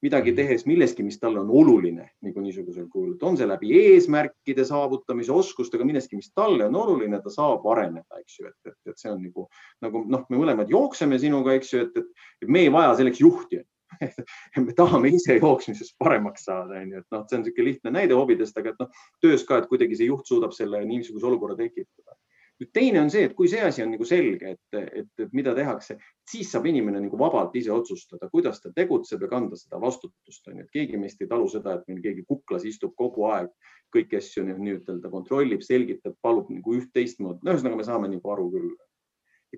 midagi 0.00 0.32
tehes 0.32 0.64
milleski, 0.64 1.04
mis 1.04 1.18
talle 1.20 1.42
on 1.42 1.50
oluline 1.52 2.06
nagu 2.24 2.40
niisugusel 2.40 2.86
kujul, 2.88 3.14
et 3.14 3.24
on 3.28 3.36
see 3.36 3.48
läbi 3.48 3.74
eesmärkide 3.76 4.64
saavutamise, 4.64 5.32
oskustega, 5.32 5.84
millestki, 5.84 6.16
mis 6.16 6.30
talle 6.32 6.70
on 6.70 6.78
oluline, 6.80 7.20
ta 7.20 7.32
saab 7.32 7.66
areneda, 7.68 8.22
eks 8.22 8.38
ju, 8.38 8.48
et, 8.48 8.72
et, 8.72 8.78
et 8.88 9.02
see 9.02 9.12
on 9.12 9.20
nagu, 9.26 9.44
nagu 9.84 10.02
noh, 10.08 10.24
me 10.32 10.40
mõlemad 10.40 10.72
jookseme 10.72 11.20
sinuga, 11.20 11.58
eks 11.58 11.74
ju, 11.74 11.84
et, 11.84 12.00
et 12.40 12.48
me 12.48 12.64
ei 12.64 12.72
vaja 12.72 12.96
selleks 13.02 13.20
juhti 13.20 13.60
me 14.66 14.74
tahame 14.76 15.12
ise 15.14 15.36
jooksmises 15.38 15.92
paremaks 15.98 16.46
saada, 16.48 16.80
onju, 16.80 17.02
et 17.02 17.14
noh, 17.14 17.26
see 17.28 17.38
on 17.38 17.44
niisugune 17.44 17.68
lihtne 17.68 17.92
näide 17.94 18.16
hobidest, 18.18 18.58
aga 18.58 18.74
et 18.74 18.82
noh, 18.82 19.04
töös 19.22 19.44
ka, 19.48 19.60
et 19.60 19.70
kuidagi 19.70 19.98
see 19.98 20.10
juht 20.10 20.28
suudab 20.30 20.54
selle 20.56 20.82
niisuguse 20.88 21.30
olukorra 21.30 21.58
tekitada. 21.58 22.16
nüüd 22.60 22.74
teine 22.76 23.00
on 23.00 23.08
see, 23.08 23.22
et 23.24 23.32
kui 23.32 23.48
see 23.48 23.60
asi 23.64 23.80
on 23.80 23.88
nagu 23.88 24.04
selge, 24.04 24.50
et, 24.52 24.74
et, 24.76 25.06
et 25.24 25.30
mida 25.32 25.54
tehakse, 25.56 25.94
siis 26.28 26.50
saab 26.52 26.66
inimene 26.68 27.00
nagu 27.00 27.16
vabalt 27.16 27.54
ise 27.56 27.72
otsustada, 27.72 28.28
kuidas 28.28 28.60
ta 28.60 28.68
tegutseb 28.76 29.24
ja 29.24 29.30
kanda 29.32 29.56
seda 29.56 29.80
vastutust, 29.80 30.44
onju, 30.44 30.66
et 30.66 30.74
keegi 30.74 31.00
meist 31.00 31.24
ei 31.24 31.30
talu 31.30 31.48
seda, 31.48 31.78
et 31.78 31.88
meil 31.88 32.02
keegi 32.04 32.26
kuklas 32.28 32.66
istub 32.68 32.92
kogu 33.00 33.24
aeg, 33.32 33.48
kõiki 33.96 34.20
asju 34.20 34.44
nii-ütelda 34.50 35.08
kontrollib, 35.08 35.64
selgitab, 35.64 36.18
palub 36.20 36.52
nagu 36.52 36.76
üht-teistmoodi. 36.76 37.40
no 37.42 37.56
ühesõnaga, 37.56 37.80
me 37.80 37.88
saame 37.88 38.12
nagu 38.12 38.36
aru 38.36 38.50
küll 38.52 38.76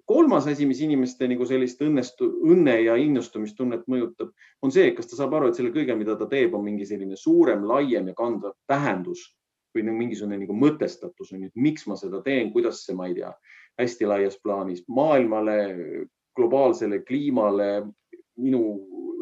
kolmas 0.09 0.47
asi, 0.49 0.67
mis 0.67 0.81
inimeste 0.81 1.29
nagu 1.29 1.47
sellist 1.49 1.83
õnnestu, 1.85 2.29
õnne 2.49 2.79
ja 2.87 2.97
innustumistunnet 3.01 3.85
mõjutab, 3.93 4.33
on 4.65 4.73
see, 4.73 4.91
kas 4.97 5.11
ta 5.11 5.19
saab 5.19 5.37
aru, 5.37 5.51
et 5.51 5.59
selle 5.59 5.73
kõige, 5.75 5.97
mida 5.99 6.17
ta 6.17 6.29
teeb, 6.31 6.55
on 6.57 6.65
mingi 6.65 6.87
selline 6.89 7.19
suurem, 7.21 7.67
laiem 7.69 8.09
ja 8.09 8.17
kandev 8.17 8.57
tähendus 8.71 9.27
või 9.73 9.87
nagu 9.87 9.99
mingisugune 9.99 10.39
nagu 10.41 10.57
mõtestatus 10.57 11.33
on 11.33 11.45
ju, 11.45 11.51
et 11.53 11.61
miks 11.69 11.87
ma 11.89 11.97
seda 11.97 12.23
teen, 12.25 12.53
kuidas 12.53 12.85
see, 12.87 12.97
ma 12.97 13.09
ei 13.09 13.17
tea, 13.17 13.33
hästi 13.81 14.09
laias 14.09 14.39
plaanis 14.41 14.85
maailmale, 14.89 15.59
globaalsele 16.37 17.03
kliimale, 17.09 17.71
minu 18.41 18.63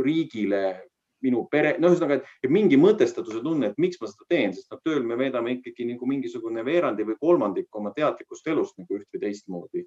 riigile, 0.03 0.91
minu 1.23 1.45
pere, 1.53 1.75
no 1.79 1.91
ühesõnaga, 1.91 2.21
et 2.41 2.51
mingi 2.51 2.79
mõtestatuse 2.81 3.43
tunne, 3.45 3.71
et 3.71 3.83
miks 3.83 4.01
ma 4.01 4.09
seda 4.09 4.27
teen, 4.31 4.55
sest 4.57 4.71
noh, 4.73 4.81
tööl 4.87 5.03
me 5.07 5.19
veedame 5.21 5.59
ikkagi 5.59 5.87
nagu 5.91 6.09
mingisugune 6.09 6.65
veerandi 6.67 7.05
või 7.07 7.19
kolmandik 7.21 7.69
oma 7.77 7.93
teadlikust 7.97 8.49
elust 8.49 8.79
nagu 8.81 8.97
üht 8.97 9.11
või 9.13 9.23
teistmoodi 9.27 9.85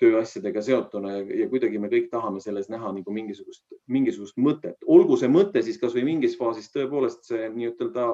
tööasjadega 0.00 0.62
seotuna 0.64 1.12
ja, 1.12 1.24
ja 1.42 1.46
kuidagi 1.50 1.78
me 1.80 1.90
kõik 1.92 2.08
tahame 2.12 2.40
selles 2.40 2.70
näha 2.72 2.92
nagu 2.96 3.12
mingisugust, 3.14 3.64
mingisugust 3.90 4.38
mõtet, 4.40 4.78
olgu 4.88 5.18
see 5.20 5.28
mõte 5.32 5.62
siis 5.64 5.78
kasvõi 5.80 6.04
mingis 6.06 6.36
faasis 6.40 6.70
tõepoolest 6.72 7.28
see 7.28 7.50
nii-ütelda 7.52 8.06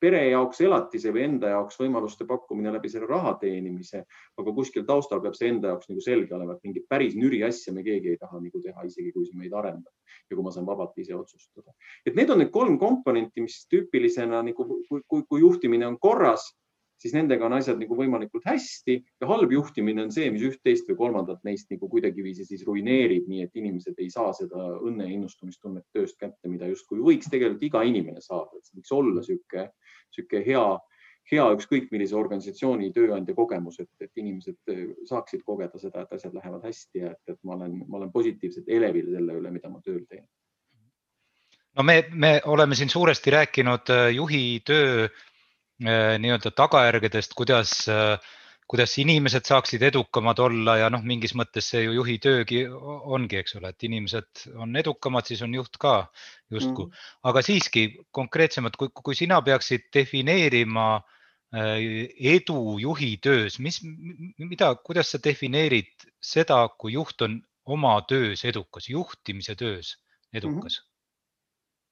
pere 0.00 0.22
jaoks 0.30 0.62
elatise 0.64 1.12
või 1.14 1.26
enda 1.28 1.52
jaoks 1.52 1.78
võimaluste 1.80 2.26
pakkumine 2.28 2.72
läbi 2.74 2.92
selle 2.92 3.08
raha 3.10 3.34
teenimise, 3.42 4.04
aga 4.40 4.56
kuskil 4.56 4.86
taustal 4.88 5.20
peab 5.24 5.36
see 5.38 5.52
enda 5.52 5.74
jaoks 5.74 5.90
nagu 5.92 6.04
selge 6.04 6.36
olema, 6.36 6.56
et 6.56 6.64
mingit 6.68 6.88
päris 6.88 7.16
nüri 7.18 7.42
asja 7.46 7.74
me 7.76 7.84
keegi 7.86 8.14
ei 8.14 8.20
taha 8.20 8.40
nagu 8.40 8.64
teha, 8.64 8.88
isegi 8.88 9.12
kui 9.12 9.28
see 9.28 9.38
meid 9.40 9.52
arendab 9.52 9.92
ja 10.30 10.36
kui 10.36 10.44
ma 10.44 10.52
saan 10.54 10.66
vabalt 10.68 10.96
ise 10.98 11.14
otsustada. 11.16 11.74
et 12.06 12.16
need 12.16 12.30
on 12.30 12.40
need 12.40 12.52
kolm 12.54 12.78
komponenti, 12.80 13.44
mis 13.44 13.64
tüüpilisena 13.68 14.40
nagu, 14.46 14.68
kui, 14.88 15.02
kui, 15.08 15.24
kui 15.28 15.44
juhtimine 15.44 15.86
on 15.86 15.98
korras 16.00 16.48
siis 17.04 17.12
nendega 17.12 17.44
on 17.44 17.52
asjad 17.58 17.76
nagu 17.76 17.96
võimalikult 17.98 18.46
hästi 18.48 18.94
ja 19.20 19.28
halb 19.28 19.52
juhtimine 19.52 20.06
on 20.06 20.12
see, 20.14 20.30
mis 20.32 20.44
üht-teist 20.48 20.88
või 20.88 20.96
kolmandat 21.02 21.42
neist 21.44 21.68
nagu 21.72 21.88
kuidagiviisi 21.92 22.46
siis 22.48 22.62
ruineerib, 22.64 23.26
nii 23.28 23.44
et 23.44 23.58
inimesed 23.60 23.98
ei 24.00 24.08
saa 24.12 24.32
seda 24.36 24.70
õnne 24.78 25.04
ja 25.04 25.12
innustumistunnet 25.18 25.84
tööst 25.92 26.16
kätte, 26.20 26.48
mida 26.48 26.70
justkui 26.70 27.02
võiks 27.04 27.28
tegelikult 27.28 27.66
iga 27.68 27.82
inimene 27.84 28.24
saada, 28.24 28.56
et 28.56 28.64
see 28.64 28.78
võiks 28.78 28.94
olla 28.96 29.24
sihuke, 29.26 29.66
sihuke 30.16 30.40
hea, 30.46 30.62
hea 31.34 31.44
ükskõik 31.58 31.92
millise 31.92 32.16
organisatsiooni 32.16 32.88
tööandja 32.96 33.36
kogemus, 33.36 33.76
et, 33.84 33.90
et 34.00 34.24
inimesed 34.24 34.72
saaksid 35.10 35.44
kogeda 35.44 35.82
seda, 35.82 36.06
et 36.06 36.16
asjad 36.16 36.32
lähevad 36.40 36.64
hästi 36.64 37.04
ja 37.04 37.12
et, 37.12 37.36
et 37.36 37.40
ma 37.44 37.58
olen, 37.58 37.76
ma 37.84 38.00
olen 38.00 38.14
positiivselt 38.16 38.72
elevil 38.72 39.12
selle 39.12 39.36
üle, 39.42 39.52
mida 39.52 39.68
ma 39.68 39.84
tööl 39.84 40.00
teen. 40.08 40.24
no 41.76 41.84
me, 41.84 42.00
me 42.16 42.34
oleme 42.48 42.80
siin 42.80 42.88
suuresti 42.88 43.36
rääkinud 43.36 43.92
äh, 43.92 44.08
juhi 44.16 44.44
töö 44.64 45.08
nii-öelda 45.84 46.50
tagajärgedest, 46.56 47.34
kuidas 47.38 47.76
äh, 47.92 48.18
kuidas 48.70 48.94
inimesed 48.98 49.44
saaksid 49.44 49.82
edukamad 49.84 50.38
olla 50.40 50.76
ja 50.80 50.90
noh, 50.92 51.02
mingis 51.04 51.34
mõttes 51.36 51.66
see 51.72 51.82
ju 51.84 51.96
juhi 51.98 52.16
töögi 52.22 52.62
ongi, 52.64 53.36
eks 53.42 53.58
ole, 53.58 53.72
et 53.74 53.86
inimesed 53.88 54.44
on 54.64 54.76
edukamad, 54.80 55.28
siis 55.28 55.42
on 55.44 55.56
juht 55.56 55.76
ka 55.80 55.96
justkui 56.52 56.88
mm., 56.88 57.02
aga 57.30 57.42
siiski 57.44 57.84
konkreetsemalt, 58.14 58.78
kui, 58.80 58.92
kui 58.94 59.18
sina 59.18 59.42
peaksid 59.44 59.90
defineerima 59.92 60.86
äh, 60.96 61.76
edu 62.34 62.78
juhi 62.80 63.12
töös, 63.24 63.60
mis, 63.60 63.82
mida, 64.40 64.72
kuidas 64.80 65.12
sa 65.12 65.20
defineerid 65.28 66.08
seda, 66.24 66.64
kui 66.78 66.96
juht 66.96 67.26
on 67.26 67.42
oma 67.76 67.98
töös 68.08 68.46
edukas, 68.48 68.88
juhtimise 68.88 69.56
töös 69.60 69.96
edukas 70.32 70.80
mm? 70.80 70.80
-hmm 70.80 70.93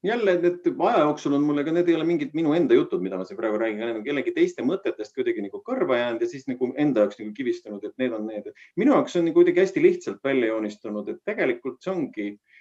jälle 0.03 0.35
need 0.43 0.69
aja 0.89 1.05
jooksul 1.05 1.37
on 1.39 1.45
mulle 1.47 1.65
ka, 1.65 1.73
need 1.75 1.89
ei 1.89 1.95
ole 1.95 2.07
mingid 2.09 2.33
minu 2.35 2.55
enda 2.57 2.75
jutud, 2.75 3.03
mida 3.05 3.19
ma 3.19 3.27
siin 3.29 3.39
praegu 3.39 3.61
räägin, 3.63 3.85
need 3.85 4.01
on 4.01 4.07
kellegi 4.07 4.35
teiste 4.35 4.65
mõtetest 4.67 5.15
kuidagi 5.19 5.45
nagu 5.45 5.63
kõrva 5.67 6.01
jäänud 6.01 6.25
ja 6.25 6.31
siis 6.31 6.49
nagu 6.51 6.73
enda 6.85 7.05
jaoks 7.05 7.21
nagu 7.23 7.35
kivistunud, 7.37 7.85
et 7.87 7.95
need 8.03 8.17
on 8.17 8.27
need. 8.27 8.51
minu 8.77 8.97
jaoks 8.97 9.17
on 9.21 9.31
kuidagi 9.37 9.63
hästi 9.63 9.85
lihtsalt 9.85 10.25
välja 10.25 10.51
joonistunud, 10.51 11.09
et 11.09 11.23
tegelikult 11.29 11.79
see 11.85 11.95
ongi 11.95 12.29
äh, 12.33 12.52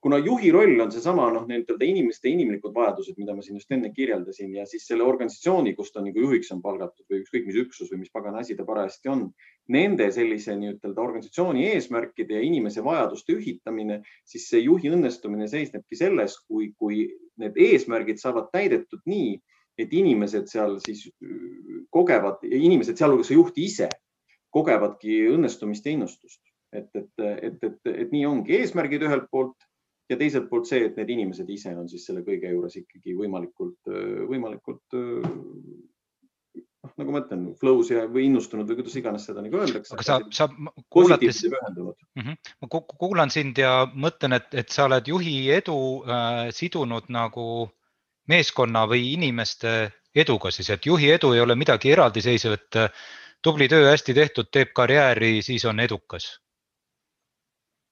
kuna 0.00 0.18
juhi 0.22 0.50
roll 0.54 0.78
on 0.80 0.92
seesama 0.94 1.26
noh, 1.34 1.44
nii-ütelda 1.48 1.86
inimeste 1.86 2.30
inimlikud 2.30 2.74
vajadused, 2.74 3.16
mida 3.18 3.34
ma 3.34 3.42
siin 3.42 3.58
just 3.58 3.72
enne 3.74 3.90
kirjeldasin 3.94 4.54
ja 4.54 4.66
siis 4.70 4.86
selle 4.86 5.02
organisatsiooni, 5.02 5.74
kus 5.74 5.90
ta 5.92 6.02
nagu 6.04 6.22
juhiks 6.22 6.52
on 6.54 6.62
palgatud 6.62 7.06
või 7.10 7.24
ükskõik 7.24 7.48
mis 7.48 7.58
üksus 7.64 7.90
või 7.90 8.04
mis 8.04 8.12
pagana 8.14 8.44
asi 8.44 8.54
ta 8.56 8.66
parajasti 8.68 9.10
on, 9.10 9.24
nende 9.74 10.06
sellise 10.14 10.54
nii-ütelda 10.60 11.02
organisatsiooni 11.02 11.66
eesmärkide 11.72 12.38
ja 12.38 12.46
inimese 12.46 12.84
vajaduste 12.86 13.34
ühitamine, 13.34 14.00
siis 14.24 14.46
see 14.52 14.62
juhi 14.62 14.92
õnnestumine 14.94 15.48
seisnebki 15.50 15.98
selles, 15.98 16.38
kui, 16.46 16.70
kui 16.78 17.08
need 17.42 17.58
eesmärgid 17.68 18.22
saavad 18.22 18.52
täidetud 18.54 19.02
nii, 19.10 19.34
et 19.78 19.94
inimesed 19.94 20.46
seal 20.50 20.78
siis 20.82 21.08
kogevad, 21.94 22.42
inimesed, 22.46 22.98
sealhulgas 22.98 23.30
juht 23.34 23.58
ise, 23.62 23.90
kogevadki 24.54 25.24
õnnestumist 25.34 25.86
ja 25.86 25.94
innustust. 25.94 26.40
Et, 26.72 26.88
et, 26.94 27.12
et, 27.24 27.62
et, 27.64 27.78
et 27.88 28.10
nii 28.12 28.26
ongi. 28.28 28.58
Eesmärgid 28.58 29.04
ühelt 29.06 29.30
poolt 29.32 29.67
ja 30.08 30.16
teiselt 30.16 30.48
poolt 30.48 30.68
see, 30.68 30.86
et 30.88 30.96
need 30.96 31.10
inimesed 31.16 31.48
ise 31.52 31.74
on 31.76 31.88
siis 31.90 32.06
selle 32.08 32.24
kõige 32.26 32.50
juures 32.52 32.76
ikkagi 32.80 33.14
võimalikult, 33.18 33.90
võimalikult 34.30 34.98
noh, 36.82 36.94
nagu 37.00 37.14
ma 37.14 37.22
ütlen, 37.22 37.44
flow's 37.60 37.90
ja 37.92 38.06
või 38.10 38.28
innustunud 38.28 38.68
või 38.70 38.80
kuidas 38.80 38.96
iganes 39.00 39.26
seda 39.28 39.44
nagu 39.44 39.60
öeldakse. 39.60 39.94
aga 39.96 40.06
sa, 40.06 40.18
sa 40.32 40.48
kuulates, 40.88 41.42
mm 41.44 42.22
-hmm. 42.22 42.36
ma 42.62 42.82
kuulan 43.02 43.30
sind 43.34 43.58
ja 43.58 43.72
mõtlen, 43.94 44.36
et, 44.38 44.48
et 44.54 44.68
sa 44.68 44.88
oled 44.88 45.08
juhi 45.08 45.50
edu 45.52 45.78
äh, 46.06 46.48
sidunud 46.54 47.10
nagu 47.12 47.68
meeskonna 48.28 48.86
või 48.88 49.12
inimeste 49.12 49.92
eduga 50.14 50.50
siis, 50.50 50.70
et 50.70 50.86
juhi 50.86 51.12
edu 51.12 51.32
ei 51.32 51.40
ole 51.40 51.54
midagi 51.54 51.92
eraldiseisvat. 51.92 52.84
tubli 53.42 53.68
töö, 53.68 53.90
hästi 53.90 54.14
tehtud, 54.14 54.48
teeb 54.50 54.72
karjääri, 54.74 55.42
siis 55.42 55.64
on 55.64 55.80
edukas 55.80 56.40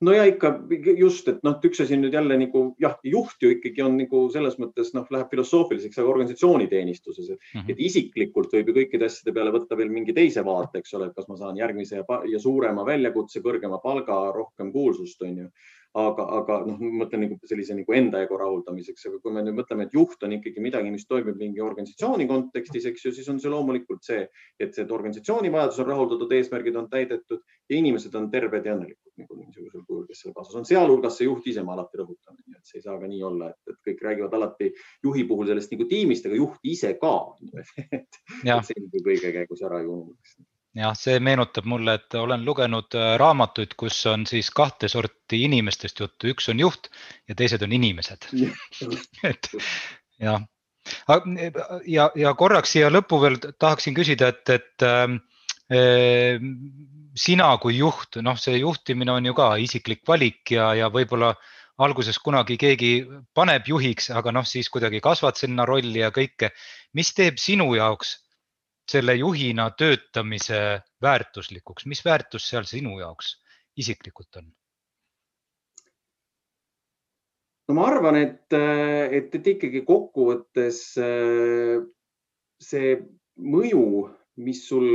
no 0.04 0.12
ja 0.12 0.26
ikka 0.28 0.50
just, 0.98 1.28
et 1.30 1.38
noh, 1.46 1.56
üks 1.64 1.80
asi 1.80 1.96
nüüd 1.96 2.14
jälle 2.16 2.36
nagu 2.40 2.62
jah, 2.82 2.96
juht 3.06 3.40
ju 3.42 3.52
ikkagi 3.54 3.84
on 3.84 3.96
nagu 4.00 4.26
selles 4.32 4.58
mõttes 4.60 4.92
noh, 4.96 5.06
läheb 5.12 5.30
filosoofiliseks, 5.32 6.00
aga 6.02 6.12
organisatsiooni 6.12 6.68
teenistuses, 6.72 7.30
et 7.30 7.38
mm, 7.38 7.60
-hmm. 7.60 7.70
et 7.72 7.80
isiklikult 7.88 8.52
võib 8.52 8.70
ju 8.70 8.76
kõikide 8.80 9.08
asjade 9.08 9.34
peale 9.36 9.54
võtta 9.54 9.78
veel 9.78 9.92
mingi 9.92 10.12
teise 10.16 10.44
vaate, 10.44 10.82
eks 10.82 10.94
ole, 10.98 11.08
et 11.08 11.16
kas 11.16 11.28
ma 11.28 11.38
saan 11.40 11.56
järgmise 11.56 12.02
ja, 12.02 12.20
ja 12.28 12.42
suurema 12.42 12.84
väljakutse, 12.84 13.40
kõrgema 13.40 13.80
palga, 13.82 14.20
rohkem 14.36 14.72
kuulsust, 14.72 15.22
on 15.22 15.38
ju 15.44 15.48
aga, 15.96 16.26
aga 16.40 16.58
noh, 16.68 16.76
ma 16.80 17.04
mõtlen 17.04 17.24
nagu 17.24 17.48
sellise 17.48 17.76
nagu 17.76 17.96
enda 17.96 18.20
ego 18.24 18.36
rahuldamiseks, 18.40 19.06
aga 19.08 19.20
kui 19.22 19.32
me 19.32 19.42
nüüd 19.46 19.56
mõtleme, 19.56 19.86
et 19.86 19.96
juht 19.96 20.22
on 20.26 20.34
ikkagi 20.36 20.62
midagi, 20.64 20.92
mis 20.92 21.06
toimub 21.08 21.38
mingi 21.40 21.62
organisatsiooni 21.64 22.26
kontekstis, 22.28 22.88
eks 22.90 23.06
ju, 23.06 23.12
siis 23.16 23.30
on 23.32 23.40
see 23.42 23.52
loomulikult 23.52 24.04
see, 24.04 24.26
et 24.60 24.76
see 24.76 24.86
organisatsiooni 24.98 25.52
vajadus 25.54 25.80
on 25.84 25.90
rahuldatud, 25.90 26.34
eesmärgid 26.38 26.76
on 26.76 26.88
täidetud 26.92 27.40
ja 27.40 27.78
inimesed 27.78 28.14
on 28.18 28.28
terved 28.32 28.68
ja 28.68 28.74
õnnelikud 28.76 29.22
nagu 29.22 29.38
niisugusel 29.38 29.84
kujul, 29.86 30.02
kes 30.10 30.24
selle 30.24 30.34
kaasas 30.36 30.58
on, 30.60 30.66
sealhulgas 30.68 31.16
see 31.16 31.28
juht 31.28 31.46
ise, 31.48 31.64
ma 31.64 31.72
alati 31.76 32.02
rõhutan, 32.02 32.36
et 32.52 32.68
see 32.68 32.82
ei 32.82 32.84
saa 32.84 32.98
ka 33.00 33.08
nii 33.08 33.22
olla, 33.24 33.48
et 33.54 33.78
kõik 33.88 34.02
räägivad 34.04 34.36
alati 34.36 34.68
juhi 35.06 35.24
puhul 35.28 35.48
sellest 35.48 35.72
nagu 35.72 35.86
tiimist, 35.88 36.28
aga 36.28 36.36
juht 36.36 36.68
ise 36.74 36.92
ka 37.00 37.14
et, 37.62 38.20
et 38.44 38.68
see 38.68 38.84
nagu 38.84 39.02
kõige 39.08 39.32
käigus 39.38 39.64
ära 39.64 39.80
ju 39.80 39.94
ununetakse 39.94 40.44
jah, 40.76 40.96
see 40.98 41.20
meenutab 41.22 41.66
mulle, 41.68 41.96
et 41.98 42.16
olen 42.18 42.44
lugenud 42.44 42.96
äh, 42.98 43.14
raamatuid, 43.20 43.74
kus 43.80 43.98
on 44.10 44.26
siis 44.28 44.50
kahte 44.54 44.90
sorti 44.92 45.42
inimestest 45.46 46.02
juttu, 46.02 46.30
üks 46.32 46.50
on 46.52 46.60
juht 46.60 46.90
ja 47.28 47.36
teised 47.38 47.64
on 47.64 47.72
inimesed. 47.76 48.28
Et 49.30 49.50
jah, 50.22 50.44
ja, 51.86 52.10
ja 52.14 52.34
korraks 52.38 52.76
siia 52.76 52.90
lõppu 52.92 53.20
veel 53.22 53.40
tahaksin 53.58 53.96
küsida, 53.96 54.30
et, 54.30 54.52
et 54.54 54.86
äh, 54.86 56.38
sina 57.16 57.50
kui 57.62 57.78
juht, 57.80 58.20
noh, 58.22 58.38
see 58.38 58.60
juhtimine 58.60 59.16
on 59.16 59.26
ju 59.26 59.34
ka 59.36 59.54
isiklik 59.62 60.04
valik 60.08 60.54
ja, 60.54 60.72
ja 60.78 60.90
võib-olla 60.92 61.32
alguses 61.82 62.18
kunagi 62.22 62.56
keegi 62.60 62.92
paneb 63.36 63.66
juhiks, 63.68 64.08
aga 64.14 64.32
noh, 64.32 64.46
siis 64.48 64.70
kuidagi 64.72 65.02
kasvad 65.04 65.36
sinna 65.40 65.66
rolli 65.68 66.00
ja 66.00 66.12
kõike. 66.14 66.52
mis 66.94 67.12
teeb 67.12 67.40
sinu 67.40 67.74
jaoks 67.76 68.14
selle 68.90 69.14
juhina 69.18 69.70
töötamise 69.70 70.60
väärtuslikuks, 71.02 71.86
mis 71.86 72.04
väärtus 72.04 72.48
seal 72.50 72.64
sinu 72.68 72.98
jaoks 73.00 73.34
isiklikult 73.76 74.36
on? 74.36 74.52
no 77.68 77.74
ma 77.74 77.86
arvan, 77.90 78.16
et, 78.20 78.52
et, 78.54 79.34
et 79.34 79.52
ikkagi 79.54 79.82
kokkuvõttes 79.86 80.80
äh, 81.02 81.80
see 82.62 82.94
mõju, 83.42 83.86
mis 84.42 84.62
sul 84.68 84.86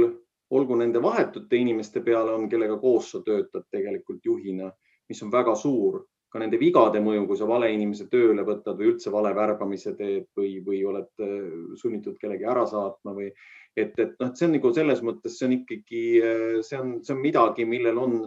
olgu 0.52 0.78
nende 0.80 1.02
vahetute 1.04 1.60
inimeste 1.60 2.04
peale 2.04 2.34
on, 2.36 2.48
kellega 2.52 2.78
koos 2.80 3.12
sa 3.14 3.22
töötad 3.26 3.68
tegelikult 3.72 4.24
juhina, 4.26 4.72
mis 5.10 5.22
on 5.24 5.32
väga 5.32 5.56
suur, 5.60 6.02
ka 6.32 6.40
nende 6.40 6.60
vigade 6.62 7.02
mõju, 7.04 7.26
kui 7.28 7.40
sa 7.40 7.48
vale 7.50 7.72
inimese 7.74 8.08
tööle 8.12 8.46
võtad 8.48 8.78
või 8.80 8.94
üldse 8.94 9.12
vale 9.12 9.34
värbamise 9.36 9.96
teed 9.98 10.30
või, 10.38 10.60
või 10.66 10.84
oled 10.88 11.24
äh, 11.24 11.34
sunnitud 11.80 12.20
kellegi 12.22 12.48
ära 12.48 12.64
saatma 12.70 13.16
või 13.18 13.32
et, 13.76 13.98
et 14.00 14.16
noh, 14.20 14.30
et 14.30 14.38
see 14.38 14.48
on 14.48 14.56
nagu 14.56 14.72
selles 14.76 15.02
mõttes, 15.06 15.36
see 15.38 15.50
on 15.50 15.58
ikkagi, 15.60 16.04
äh, 16.24 16.62
see 16.68 16.80
on, 16.80 17.00
see 17.04 17.16
on 17.16 17.22
midagi, 17.24 17.66
millel 17.68 18.00
on, 18.00 18.18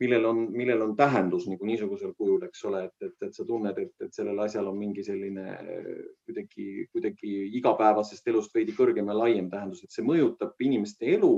millel 0.00 0.28
on, 0.30 0.42
millel 0.56 0.86
on 0.86 0.94
tähendus 0.96 1.46
nagu 1.50 1.68
niisugusel 1.68 2.14
kujul, 2.16 2.42
eks 2.48 2.64
ole, 2.70 2.86
et, 2.88 3.08
et, 3.08 3.16
et 3.28 3.36
sa 3.36 3.44
tunned, 3.48 3.76
et, 3.84 3.92
et 4.00 4.16
sellel 4.16 4.40
asjal 4.46 4.70
on 4.70 4.78
mingi 4.80 5.04
selline 5.04 5.48
äh, 5.56 5.90
kuidagi, 6.24 6.86
kuidagi 6.92 7.34
igapäevasest 7.60 8.32
elust 8.32 8.56
veidi 8.56 8.76
kõrgem 8.76 9.12
ja 9.12 9.18
laiem 9.20 9.52
tähendus, 9.52 9.84
et 9.84 9.92
see 9.92 10.06
mõjutab 10.06 10.56
inimeste 10.64 11.12
elu 11.18 11.34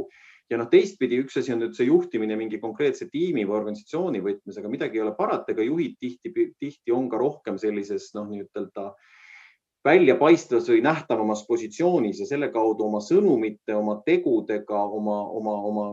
ja 0.52 0.58
noh, 0.60 0.68
teistpidi 0.72 1.18
üks 1.22 1.38
asi 1.40 1.54
on 1.54 1.62
nüüd 1.64 1.76
see 1.76 1.88
juhtimine 1.88 2.36
mingi 2.36 2.60
konkreetse 2.60 3.08
tiimi 3.12 3.46
või 3.48 3.56
organisatsiooni 3.62 4.20
võtmes, 4.24 4.58
aga 4.60 4.70
midagi 4.72 5.00
ei 5.00 5.04
ole 5.06 5.14
parata, 5.16 5.54
ega 5.54 5.64
juhid 5.64 5.96
tihti, 6.02 6.32
tihti 6.60 6.92
on 6.92 7.08
ka 7.12 7.20
rohkem 7.20 7.58
sellises 7.60 8.10
noh, 8.16 8.28
nii-ütelda 8.28 8.90
väljapaistvas 9.86 10.68
või 10.70 10.82
nähtavamas 10.84 11.46
positsioonis 11.48 12.20
ja 12.22 12.28
selle 12.28 12.52
kaudu 12.54 12.86
oma 12.86 13.00
sõnumite, 13.02 13.74
oma 13.74 13.96
tegudega, 14.06 14.84
oma, 14.98 15.16
oma, 15.40 15.56
oma, 15.70 15.86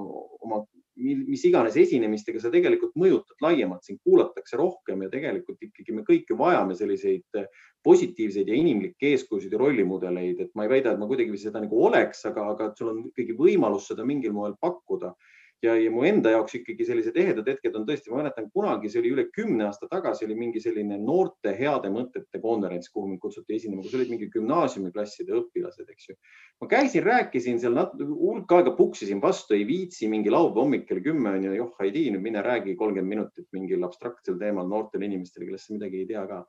oma 0.46 0.60
mis 1.00 1.44
iganes 1.48 1.78
esinemistega 1.80 2.42
sa 2.44 2.52
tegelikult 2.54 2.96
mõjutad 3.00 3.40
laiemalt, 3.44 3.86
sind 3.88 4.02
kuulatakse 4.04 4.60
rohkem 4.60 5.06
ja 5.06 5.12
tegelikult 5.12 5.62
ikkagi 5.70 5.96
me 5.96 6.04
kõik 6.08 6.30
ju 6.30 6.38
vajame 6.40 6.76
selliseid 6.76 7.40
positiivseid 7.84 8.50
ja 8.52 8.58
inimlikke 8.60 9.14
eeskujusid 9.14 9.54
ja 9.56 9.60
rollimudeleid, 9.62 10.42
et 10.44 10.56
ma 10.56 10.66
ei 10.66 10.74
väida, 10.76 10.94
et 10.94 11.00
ma 11.00 11.08
kuidagi 11.08 11.40
seda 11.40 11.62
nagu 11.64 11.84
oleks, 11.88 12.26
aga, 12.28 12.50
aga 12.54 12.72
sul 12.78 12.92
on 12.92 13.04
ikkagi 13.12 13.38
võimalus 13.38 13.88
seda 13.92 14.06
mingil 14.08 14.36
moel 14.36 14.58
pakkuda 14.60 15.14
ja, 15.64 15.76
ja 15.76 15.92
mu 15.92 16.04
enda 16.08 16.32
jaoks 16.34 16.56
ikkagi 16.60 16.86
sellised 16.88 17.18
ehedad 17.20 17.48
hetked 17.52 17.76
on 17.76 17.86
tõesti, 17.88 18.12
ma 18.12 18.22
mäletan 18.22 18.48
kunagi, 18.54 18.92
see 18.92 19.02
oli 19.02 19.12
üle 19.16 19.26
kümne 19.36 19.66
aasta 19.68 19.90
tagasi, 19.92 20.26
oli 20.28 20.38
mingi 20.40 20.62
selline 20.64 21.00
noorte 21.02 21.54
heade 21.58 21.92
mõtete 21.94 22.42
konverents, 22.44 22.92
kuhu 22.94 23.10
mind 23.10 23.22
kutsuti 23.24 23.58
esinema, 23.58 23.84
kus 23.84 23.98
olid 24.00 24.14
mingi 24.14 24.30
gümnaasiumiklasside 24.34 25.36
õpilased, 25.42 25.92
eks 25.92 26.12
ju. 26.12 26.18
ma 26.64 26.72
käisin, 26.72 27.04
rääkisin 27.06 27.60
seal 27.60 27.78
hulk 28.00 28.56
aega 28.56 28.76
puksisin 28.78 29.22
vastu, 29.24 29.58
ei 29.58 29.68
viitsi, 29.68 30.08
mingi 30.12 30.32
laupäeva 30.32 30.66
hommik 30.66 30.88
kell 30.90 31.04
kümme 31.04 31.36
on 31.36 31.50
ju, 31.50 31.54
joh, 31.60 31.76
Heidi, 31.82 32.08
nüüd 32.14 32.24
mine 32.24 32.44
räägi 32.46 32.76
kolmkümmend 32.80 33.16
minutit 33.16 33.48
mingil 33.56 33.84
abstraktsel 33.88 34.40
teemal 34.40 34.68
noortele 34.68 35.08
inimestele, 35.08 35.48
kellest 35.48 35.70
sa 35.70 35.76
midagi 35.76 36.04
ei 36.04 36.10
tea 36.10 36.26
ka 36.30 36.44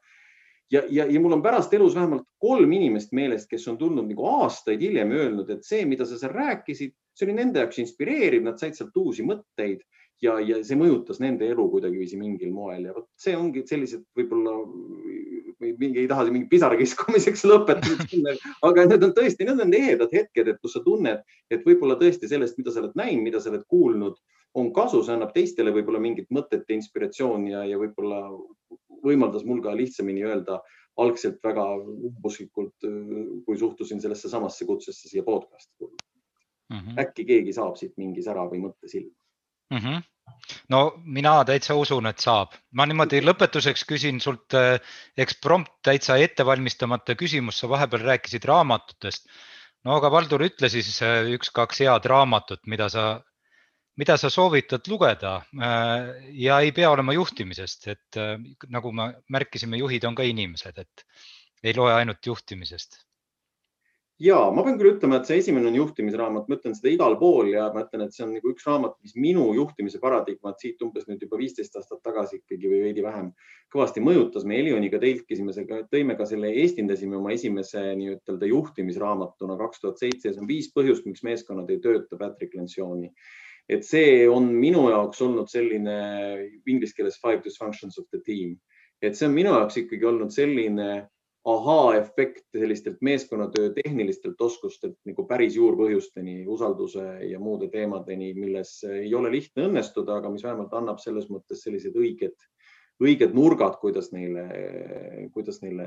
ja, 0.70 0.82
ja, 0.88 1.06
ja 1.10 1.20
mul 1.20 1.32
on 1.32 1.42
pärast 1.42 1.74
elus 1.74 1.94
vähemalt 1.94 2.26
kolm 2.38 2.72
inimest 2.72 3.12
meelest, 3.16 3.48
kes 3.50 3.66
on 3.68 3.78
tulnud 3.78 4.06
nagu 4.06 4.26
aastaid 4.38 4.82
hiljem 4.82 5.12
öelnud, 5.16 5.50
et 5.50 5.66
see, 5.66 5.82
mida 5.88 6.06
sa 6.06 6.18
seal 6.18 6.34
rääkisid, 6.34 6.94
see 7.20 7.28
oli 7.28 7.36
nende 7.36 7.60
jaoks 7.60 7.80
inspireeriv, 7.82 8.44
nad 8.46 8.60
said 8.60 8.78
sealt 8.78 8.96
uusi 8.96 9.24
mõtteid 9.26 9.84
ja, 10.24 10.38
ja 10.40 10.60
see 10.64 10.78
mõjutas 10.80 11.20
nende 11.22 11.48
elu 11.52 11.66
kuidagiviisi 11.72 12.18
mingil 12.20 12.52
moel. 12.54 12.86
Ja 12.88 12.96
vot 12.96 13.08
see 13.20 13.36
ongi 13.36 13.64
sellised 13.68 14.06
võib-olla 14.16 14.56
või 15.60 15.74
mingi 15.80 16.02
ei 16.02 16.08
taha 16.08 16.26
mingi 16.32 16.48
pisara 16.48 16.78
kiskumiseks 16.80 17.44
lõpetada, 17.50 18.34
aga 18.66 18.88
need 18.88 19.04
on 19.04 19.14
tõesti, 19.16 19.46
need 19.48 19.60
on 19.60 19.76
ehedad 19.76 20.12
hetked, 20.16 20.48
et 20.48 20.60
kus 20.64 20.76
sa 20.76 20.84
tunned, 20.84 21.22
et 21.52 21.64
võib-olla 21.66 21.98
tõesti 22.00 22.30
sellest, 22.30 22.56
mida 22.60 22.72
sa 22.72 22.80
oled 22.84 22.96
näinud, 22.96 23.26
mida 23.28 23.42
sa 23.44 23.52
oled 23.52 23.66
kuulnud, 23.68 24.16
on 24.56 24.72
kasu, 24.74 25.02
see 25.04 25.14
annab 25.14 25.34
teistele 25.36 25.74
võib-olla 25.74 26.00
mingit 26.02 26.30
mõtet 26.34 26.64
ja 26.66 26.76
inspiratsiooni 26.78 27.52
ja, 27.52 27.64
ja 27.68 27.78
võib-olla 27.80 28.24
võimaldas 29.04 29.44
mul 29.46 29.60
ka 29.64 29.76
lihtsamini 29.76 30.24
öelda 30.26 30.58
algselt 31.00 31.38
väga 31.44 31.64
umbuslikult, 31.80 32.88
kui 33.46 33.60
suhtusin 33.60 34.02
sellesse 34.02 34.28
samasse 34.32 34.66
kutsesse 34.68 35.08
siia 35.08 35.22
podcast'i 35.24 35.76
tulla 35.78 36.09
mm. 36.70 36.78
-hmm. 36.78 37.02
äkki 37.02 37.26
keegi 37.28 37.52
saab 37.56 37.76
siit 37.76 37.96
mingi 38.00 38.22
sära 38.22 38.46
või 38.50 38.64
mõtte 38.68 38.88
silma 38.88 39.16
mm. 39.74 39.84
-hmm 39.84 40.08
no 40.72 40.80
mina 41.04 41.32
täitsa 41.44 41.74
usun, 41.78 42.06
et 42.10 42.22
saab. 42.22 42.54
ma 42.72 42.86
niimoodi 42.86 43.22
lõpetuseks 43.24 43.86
küsin 43.88 44.20
sult 44.24 44.56
eksprompt 45.24 45.80
täitsa 45.86 46.16
ettevalmistamata 46.16 47.16
küsimus, 47.18 47.58
sa 47.60 47.68
vahepeal 47.68 48.06
rääkisid 48.06 48.46
raamatutest. 48.50 49.26
no 49.84 49.96
aga 49.96 50.10
Valdur, 50.10 50.44
ütle 50.46 50.68
siis 50.68 51.00
üks-kaks 51.36 51.82
head 51.84 52.08
raamatut, 52.12 52.62
mida 52.66 52.88
sa, 52.88 53.04
mida 53.96 54.16
sa 54.16 54.30
soovitad 54.30 54.88
lugeda 54.88 55.40
ja 56.46 56.60
ei 56.60 56.72
pea 56.72 56.90
olema 56.90 57.12
juhtimisest, 57.16 57.88
et 57.88 58.22
nagu 58.68 58.92
me 58.92 59.12
märkisime, 59.28 59.80
juhid 59.82 60.04
on 60.04 60.14
ka 60.14 60.26
inimesed, 60.26 60.78
et 60.78 61.06
ei 61.62 61.76
loe 61.76 61.92
ainult 61.92 62.26
juhtimisest 62.26 63.02
ja 64.20 64.38
ma 64.52 64.64
pean 64.66 64.76
küll 64.80 64.92
ütlema, 64.92 65.18
et 65.20 65.28
see 65.28 65.38
esimene 65.40 65.70
on 65.70 65.76
juhtimisraamat, 65.78 66.48
ma 66.48 66.58
ütlen 66.58 66.74
seda 66.76 66.90
igal 66.92 67.16
pool 67.20 67.48
ja 67.54 67.70
ma 67.72 67.86
ütlen, 67.86 68.04
et 68.04 68.16
see 68.16 68.26
on 68.26 68.34
nagu 68.36 68.52
üks 68.52 68.66
raamat, 68.68 68.98
mis 69.04 69.14
minu 69.16 69.46
juhtimise 69.56 70.00
paradigmat 70.02 70.60
siit 70.60 70.82
umbes 70.84 71.06
nüüd 71.08 71.22
juba 71.24 71.40
viisteist 71.40 71.78
aastat 71.80 72.02
tagasi 72.04 72.42
ikkagi 72.42 72.68
või 72.68 72.82
veidi 72.84 73.04
vähem 73.06 73.30
kõvasti 73.72 74.02
mõjutas. 74.04 74.44
me 74.44 74.58
Elioniga 74.60 74.98
telkisime, 75.00 75.54
tõime 75.92 76.16
ka 76.18 76.26
selle, 76.28 76.50
eestindasime 76.62 77.16
oma 77.16 77.32
esimese 77.32 77.82
nii-ütelda 77.96 78.48
juhtimisraamatuna 78.50 79.56
kaks 79.60 79.80
tuhat 79.80 80.02
seitse. 80.02 80.32
see 80.32 80.40
on 80.40 80.48
viis 80.48 80.68
põhjust, 80.74 81.06
miks 81.06 81.22
meeskonnad 81.22 81.70
ei 81.70 81.80
tööta 81.80 82.18
Patrick 82.18 82.54
Lencioni. 82.54 83.12
et 83.68 83.84
see 83.86 84.28
on 84.28 84.50
minu 84.52 84.88
jaoks 84.90 85.20
olnud 85.22 85.48
selline 85.48 85.96
inglise 86.66 86.94
keeles 86.96 87.20
five 87.22 87.40
dysfunctions 87.44 87.98
of 87.98 88.04
the 88.10 88.20
team, 88.26 88.58
et 89.00 89.14
see 89.16 89.28
on 89.28 89.34
minu 89.34 89.54
jaoks 89.54 89.76
ikkagi 89.76 90.04
olnud 90.04 90.34
selline 90.34 91.08
ahaa-efekt 91.44 92.44
sellistelt 92.52 93.00
meeskonnatöö 93.00 93.72
tehnilistelt 93.72 94.40
oskustelt 94.40 94.96
nagu 95.08 95.24
päris 95.26 95.56
juurpõhjusteni, 95.56 96.44
usalduse 96.46 97.04
ja 97.30 97.40
muude 97.40 97.70
teemadeni, 97.72 98.34
milles 98.36 98.74
ei 98.84 99.14
ole 99.14 99.32
lihtne 99.32 99.70
õnnestuda, 99.70 100.18
aga 100.20 100.30
mis 100.32 100.44
vähemalt 100.44 100.74
annab 100.76 101.00
selles 101.00 101.30
mõttes 101.32 101.64
sellised 101.64 101.96
õiged, 101.96 102.36
õiged 103.00 103.32
nurgad, 103.36 103.78
kuidas 103.80 104.10
neile, 104.12 104.44
kuidas 105.32 105.62
neile 105.64 105.86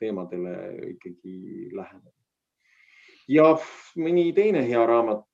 teemadele 0.00 0.54
ikkagi 0.94 1.68
läheneda. 1.72 2.16
ja 3.28 3.44
mõni 4.00 4.32
teine 4.34 4.64
hea 4.66 4.82
raamat, 4.88 5.28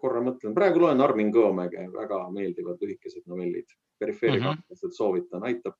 korra 0.00 0.24
mõtlen, 0.24 0.56
praegu 0.56 0.82
loen 0.82 1.00
Armin 1.04 1.30
Kõomäge, 1.30 1.86
väga 1.92 2.24
meeldivad 2.34 2.82
lühikesed 2.82 3.28
novellid, 3.30 3.70
perifeeriga 4.00 4.56
mm 4.56 4.58
-hmm. 4.58 4.90
soovitan, 4.90 5.44
aitab 5.44 5.76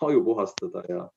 aju 0.00 0.24
puhastada 0.24 0.82
ja 0.88 1.10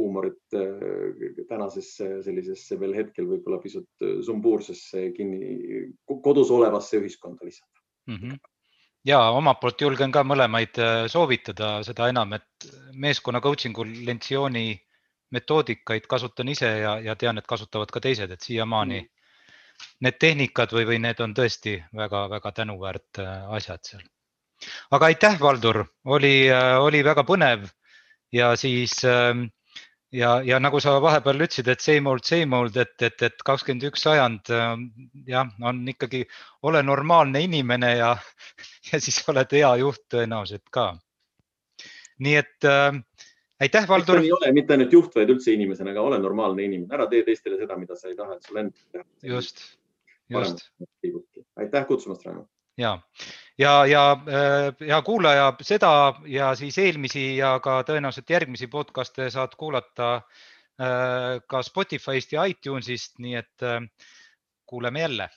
huumorit 0.00 0.56
äh, 0.56 1.44
tänasesse 1.48 2.08
sellisesse 2.24 2.78
veel 2.80 2.94
hetkel 2.96 3.28
võib-olla 3.28 3.60
pisut 3.62 4.04
äh, 4.04 4.18
sumbuursesse 4.26 5.10
kinni, 5.16 5.84
kodus 6.24 6.52
olevasse 6.54 7.00
ühiskonda 7.00 7.48
lisada 7.48 7.84
mm. 8.08 8.16
-hmm 8.16 8.40
ja 9.08 9.18
omalt 9.32 9.60
poolt 9.60 9.80
julgen 9.80 10.12
ka 10.12 10.22
mõlemaid 10.28 10.78
äh, 10.78 11.06
soovitada, 11.08 11.78
seda 11.84 12.08
enam, 12.12 12.34
et 12.36 12.66
meeskonna 12.92 13.40
coaching 13.40 13.78
ul 13.78 13.94
Lentsiooni 14.06 14.74
metoodikaid 15.32 16.04
kasutan 16.10 16.48
ise 16.52 16.68
ja, 16.82 16.98
ja 17.00 17.16
tean, 17.16 17.38
et 17.38 17.46
kasutavad 17.48 17.90
ka 17.94 18.00
teised, 18.00 18.30
et 18.30 18.44
siiamaani 18.44 19.00
mm. 19.00 19.08
need 20.04 20.18
tehnikad 20.20 20.74
või, 20.76 20.84
või 20.90 20.98
need 21.06 21.20
on 21.24 21.32
tõesti 21.34 21.78
väga-väga 21.96 22.52
tänuväärt 22.52 23.22
asjad 23.56 23.80
seal. 23.88 24.04
aga 24.90 25.06
aitäh, 25.06 25.40
Valdur, 25.40 25.84
oli, 26.04 26.34
oli 26.84 27.04
väga 27.04 27.24
põnev 27.24 27.70
ja 28.32 28.56
siis 28.56 29.04
äh, 29.04 29.34
ja, 30.12 30.30
ja 30.42 30.58
nagu 30.62 30.80
sa 30.82 30.96
vahepeal 31.02 31.44
ütlesid, 31.46 31.68
et 31.70 31.82
same 31.84 32.10
old, 32.10 32.24
same 32.26 32.56
old, 32.56 32.76
et, 32.80 32.96
et, 33.02 33.22
et 33.26 33.44
kakskümmend 33.46 33.86
üks 33.90 34.04
sajand 34.06 34.52
ähm, 34.54 34.88
jah, 35.28 35.48
on 35.62 35.82
ikkagi, 35.92 36.24
ole 36.66 36.82
normaalne 36.86 37.42
inimene 37.46 37.94
ja, 38.00 38.14
ja 38.90 39.00
siis 39.02 39.22
oled 39.30 39.56
hea 39.58 39.72
juht 39.82 40.06
tõenäoliselt 40.12 40.66
ka. 40.74 40.92
nii 42.20 42.36
et 42.42 42.68
äh, 42.68 43.00
aitäh, 43.60 43.88
Valdur. 43.88 44.22
ei 44.22 44.32
ole 44.36 44.52
mitte 44.56 44.76
ainult 44.76 44.92
juht, 44.92 45.14
vaid 45.16 45.30
üldse 45.32 45.54
inimesena, 45.54 45.94
aga 45.94 46.06
ole 46.12 46.22
normaalne 46.22 46.66
inimene, 46.66 46.94
ära 46.96 47.08
tee 47.10 47.24
teistele 47.26 47.60
seda, 47.60 47.78
mida 47.80 47.98
sa 47.98 48.10
ei 48.10 48.16
taha, 48.18 48.38
et 48.38 48.48
sul 48.48 48.64
endal 48.64 48.88
teha. 48.92 49.06
just, 49.36 49.66
just. 50.30 50.66
aitäh 51.56 51.86
kutsumast, 51.86 52.26
Raimo 52.26 52.48
ja, 52.80 52.94
ja, 53.58 53.74
ja 53.86 54.04
hea 54.26 54.96
äh, 54.96 55.04
kuulaja, 55.04 55.52
seda 55.66 55.92
ja 56.26 56.54
siis 56.58 56.78
eelmisi 56.78 57.36
ja 57.36 57.58
ka 57.62 57.80
tõenäoliselt 57.88 58.32
järgmisi 58.32 58.70
podcast'e 58.72 59.28
saad 59.30 59.56
kuulata 59.60 60.14
äh, 60.16 61.40
ka 61.46 61.62
Spotify'st 61.66 62.34
ja 62.36 62.48
iTunes'ist, 62.50 63.18
nii 63.20 63.36
et 63.42 63.66
äh, 63.66 63.84
kuuleme 64.66 65.06
jälle 65.06 65.30